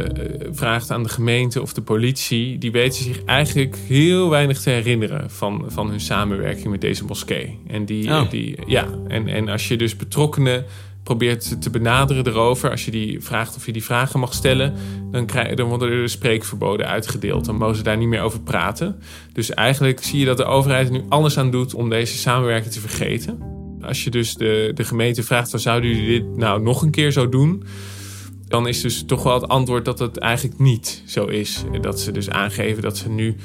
vraagt 0.52 0.92
aan 0.92 1.04
de 1.04 1.10
gemeente 1.10 1.62
of 1.62 1.74
de 1.74 1.82
politie. 1.82 2.58
Die 2.58 2.72
weten 2.72 3.04
zich 3.04 3.24
eigenlijk 3.24 3.78
heel 3.88 4.30
weinig 4.30 4.62
te 4.62 4.70
herinneren 4.70 5.30
van, 5.32 5.66
van 5.68 5.90
hun 5.90 6.00
samenwerking 6.00 6.68
met 6.68 6.82
deze 6.82 7.06
moskee. 7.06 7.60
En, 7.68 7.86
die, 7.86 8.10
oh. 8.10 8.30
die, 8.30 8.58
ja, 8.68 8.88
en, 9.08 9.28
en 9.28 9.50
als 9.50 9.68
je 9.68 9.78
dus 9.78 9.96
betrokkenen 9.96 10.66
probeert 11.06 11.62
te 11.62 11.70
benaderen 11.70 12.28
erover. 12.28 12.70
Als 12.70 12.86
je 12.86 12.92
die 12.92 13.22
vraagt 13.22 13.56
of 13.56 13.66
je 13.66 13.72
die 13.72 13.84
vragen 13.84 14.20
mag 14.20 14.34
stellen, 14.34 14.74
dan, 15.12 15.26
krijg, 15.26 15.54
dan 15.56 15.68
worden 15.68 15.92
er 15.92 16.10
spreekverboden 16.10 16.88
uitgedeeld. 16.88 17.46
Dan 17.46 17.56
mogen 17.56 17.76
ze 17.76 17.84
daar 17.84 17.98
niet 17.98 18.08
meer 18.08 18.22
over 18.22 18.42
praten. 18.42 19.00
Dus 19.34 19.50
eigenlijk 19.50 20.04
zie 20.04 20.20
je 20.20 20.26
dat 20.26 20.38
de 20.38 20.46
overheid 20.46 20.88
er 20.88 20.94
nu 20.94 21.04
alles 21.10 21.38
aan 21.38 21.52
doet 21.52 21.74
om 21.74 21.90
deze 21.90 22.18
samenwerking 22.18 22.74
te 22.74 22.80
vergeten. 22.80 23.40
Als 23.82 24.04
je 24.04 24.10
dus 24.10 24.36
de, 24.36 24.72
de 24.76 24.84
gemeente 24.84 25.24
vraagt, 25.24 25.50
van 25.50 25.60
zouden 25.60 25.90
jullie 25.90 26.20
dit 26.20 26.38
nou 26.38 26.62
nog 26.62 26.82
een 26.82 26.92
keer 26.92 27.12
zo 27.12 27.30
doen? 27.30 27.64
Dan 28.48 28.68
is 28.68 28.82
dus 28.82 29.04
toch 29.06 29.24
wel 29.24 29.34
het 29.34 29.48
antwoord 29.48 29.86
dat 29.86 30.00
het 30.00 30.18
eigenlijk 30.18 30.60
niet 30.60 31.04
zo 31.06 31.26
is. 31.26 31.64
Dat 31.82 32.00
ze 32.00 32.12
dus 32.12 32.30
aangeven 32.30 32.82
dat 32.82 32.98
ze 32.98 33.10
nu 33.10 33.36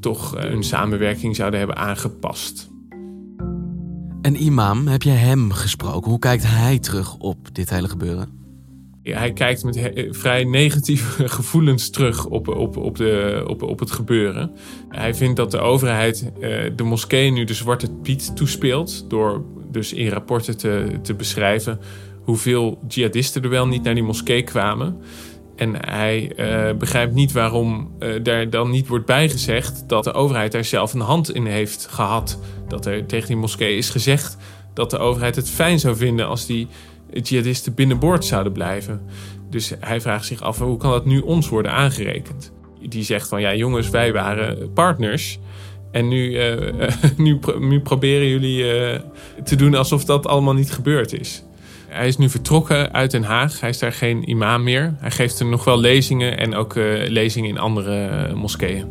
toch 0.00 0.36
eh, 0.36 0.44
hun 0.44 0.62
samenwerking 0.62 1.36
zouden 1.36 1.58
hebben 1.58 1.76
aangepast. 1.76 2.71
En 4.22 4.42
imam, 4.42 4.86
heb 4.86 5.02
je 5.02 5.10
hem 5.10 5.52
gesproken? 5.52 6.10
Hoe 6.10 6.18
kijkt 6.18 6.46
hij 6.46 6.78
terug 6.78 7.16
op 7.16 7.54
dit 7.54 7.70
hele 7.70 7.88
gebeuren? 7.88 8.40
Ja, 9.02 9.18
hij 9.18 9.32
kijkt 9.32 9.64
met 9.64 9.90
vrij 10.10 10.44
negatieve 10.44 11.28
gevoelens 11.38 11.90
terug 11.90 12.26
op, 12.26 12.48
op, 12.48 12.76
op, 12.76 12.96
de, 12.96 13.44
op, 13.46 13.62
op 13.62 13.78
het 13.78 13.90
gebeuren. 13.90 14.52
Hij 14.88 15.14
vindt 15.14 15.36
dat 15.36 15.50
de 15.50 15.58
overheid 15.58 16.32
uh, 16.40 16.70
de 16.76 16.82
moskee 16.82 17.30
nu 17.30 17.44
de 17.44 17.54
zwarte 17.54 17.90
piet 18.02 18.36
toespeelt... 18.36 19.04
door 19.10 19.44
dus 19.70 19.92
in 19.92 20.08
rapporten 20.08 20.56
te, 20.56 20.86
te 21.02 21.14
beschrijven 21.14 21.78
hoeveel 22.22 22.78
jihadisten 22.88 23.42
er 23.42 23.48
wel 23.48 23.66
niet 23.66 23.82
naar 23.82 23.94
die 23.94 24.02
moskee 24.02 24.42
kwamen... 24.42 24.96
En 25.62 25.86
hij 25.88 26.32
uh, 26.36 26.76
begrijpt 26.78 27.14
niet 27.14 27.32
waarom 27.32 27.90
uh, 27.98 28.14
daar 28.22 28.50
dan 28.50 28.70
niet 28.70 28.88
wordt 28.88 29.06
bijgezegd 29.06 29.84
dat 29.86 30.04
de 30.04 30.12
overheid 30.12 30.52
daar 30.52 30.64
zelf 30.64 30.92
een 30.92 31.00
hand 31.00 31.34
in 31.34 31.46
heeft 31.46 31.86
gehad. 31.90 32.38
Dat 32.68 32.86
er 32.86 33.06
tegen 33.06 33.26
die 33.26 33.36
moskee 33.36 33.76
is 33.76 33.90
gezegd 33.90 34.36
dat 34.74 34.90
de 34.90 34.98
overheid 34.98 35.36
het 35.36 35.50
fijn 35.50 35.78
zou 35.78 35.96
vinden 35.96 36.26
als 36.26 36.46
die 36.46 36.68
jihadisten 37.22 37.74
binnenboord 37.74 38.24
zouden 38.24 38.52
blijven. 38.52 39.02
Dus 39.50 39.72
hij 39.80 40.00
vraagt 40.00 40.26
zich 40.26 40.42
af, 40.42 40.58
hoe 40.58 40.76
kan 40.76 40.90
dat 40.90 41.04
nu 41.04 41.20
ons 41.20 41.48
worden 41.48 41.72
aangerekend? 41.72 42.52
Die 42.88 43.04
zegt 43.04 43.28
van, 43.28 43.40
ja 43.40 43.54
jongens, 43.54 43.90
wij 43.90 44.12
waren 44.12 44.72
partners. 44.72 45.38
En 45.90 46.08
nu, 46.08 46.52
uh, 46.52 46.72
nu, 47.16 47.38
nu, 47.58 47.80
proberen 47.80 48.28
jullie 48.28 48.64
te 49.44 49.56
doen 49.56 49.74
alsof 49.74 50.04
dat 50.04 50.26
allemaal 50.26 50.54
niet 50.54 50.72
gebeurd 50.72 51.12
is. 51.12 51.44
Hij 51.92 52.08
is 52.08 52.16
nu 52.16 52.28
vertrokken 52.28 52.92
uit 52.92 53.10
Den 53.10 53.22
Haag. 53.22 53.60
Hij 53.60 53.68
is 53.68 53.78
daar 53.78 53.92
geen 53.92 54.30
imam 54.30 54.62
meer. 54.62 54.94
Hij 54.98 55.10
geeft 55.10 55.40
er 55.40 55.46
nog 55.46 55.64
wel 55.64 55.78
lezingen 55.78 56.38
en 56.38 56.54
ook 56.54 56.74
uh, 56.74 57.08
lezingen 57.08 57.50
in 57.50 57.58
andere 57.58 58.34
moskeeën. 58.34 58.86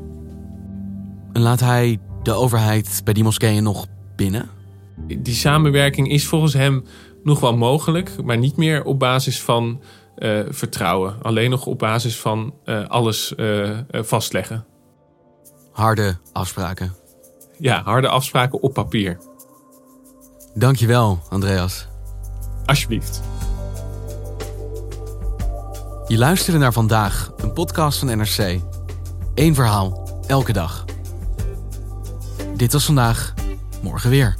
En 1.33 1.41
laat 1.41 1.59
hij 1.59 1.99
de 2.23 2.33
overheid 2.33 3.01
bij 3.03 3.13
die 3.13 3.23
moskeeën 3.23 3.63
nog 3.63 3.87
binnen? 4.15 4.49
Die 5.17 5.33
samenwerking 5.33 6.11
is 6.11 6.27
volgens 6.27 6.53
hem 6.53 6.85
nog 7.23 7.39
wel 7.39 7.57
mogelijk, 7.57 8.23
maar 8.23 8.37
niet 8.37 8.57
meer 8.57 8.83
op 8.83 8.99
basis 8.99 9.41
van 9.41 9.81
uh, 10.17 10.39
vertrouwen. 10.49 11.15
Alleen 11.21 11.49
nog 11.49 11.65
op 11.65 11.79
basis 11.79 12.19
van 12.19 12.53
alles 12.87 13.33
vastleggen. 13.91 14.65
Harde 15.71 16.17
afspraken. 16.33 16.93
Ja, 17.57 17.81
harde 17.83 18.07
afspraken 18.07 18.61
op 18.61 18.73
papier. 18.73 19.17
Dankjewel, 20.53 21.19
Andreas. 21.29 21.89
Alsjeblieft. 22.71 23.21
Je 26.07 26.17
luisterde 26.17 26.59
naar 26.59 26.73
vandaag, 26.73 27.31
een 27.37 27.53
podcast 27.53 27.99
van 27.99 28.17
NRC. 28.17 28.59
Eén 29.35 29.55
verhaal, 29.55 30.19
elke 30.27 30.53
dag. 30.53 30.85
Dit 32.55 32.73
was 32.73 32.85
vandaag, 32.85 33.33
morgen 33.81 34.09
weer. 34.09 34.35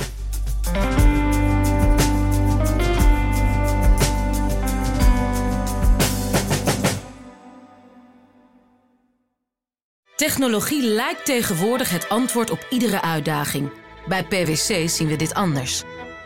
Technologie 10.15 10.83
lijkt 10.83 11.25
tegenwoordig 11.25 11.89
het 11.89 12.09
antwoord 12.09 12.51
op 12.51 12.65
iedere 12.69 13.01
uitdaging. 13.01 13.71
Bij 14.07 14.23
PwC 14.23 14.89
zien 14.89 15.07
we 15.07 15.15
dit 15.15 15.33
anders. 15.33 15.83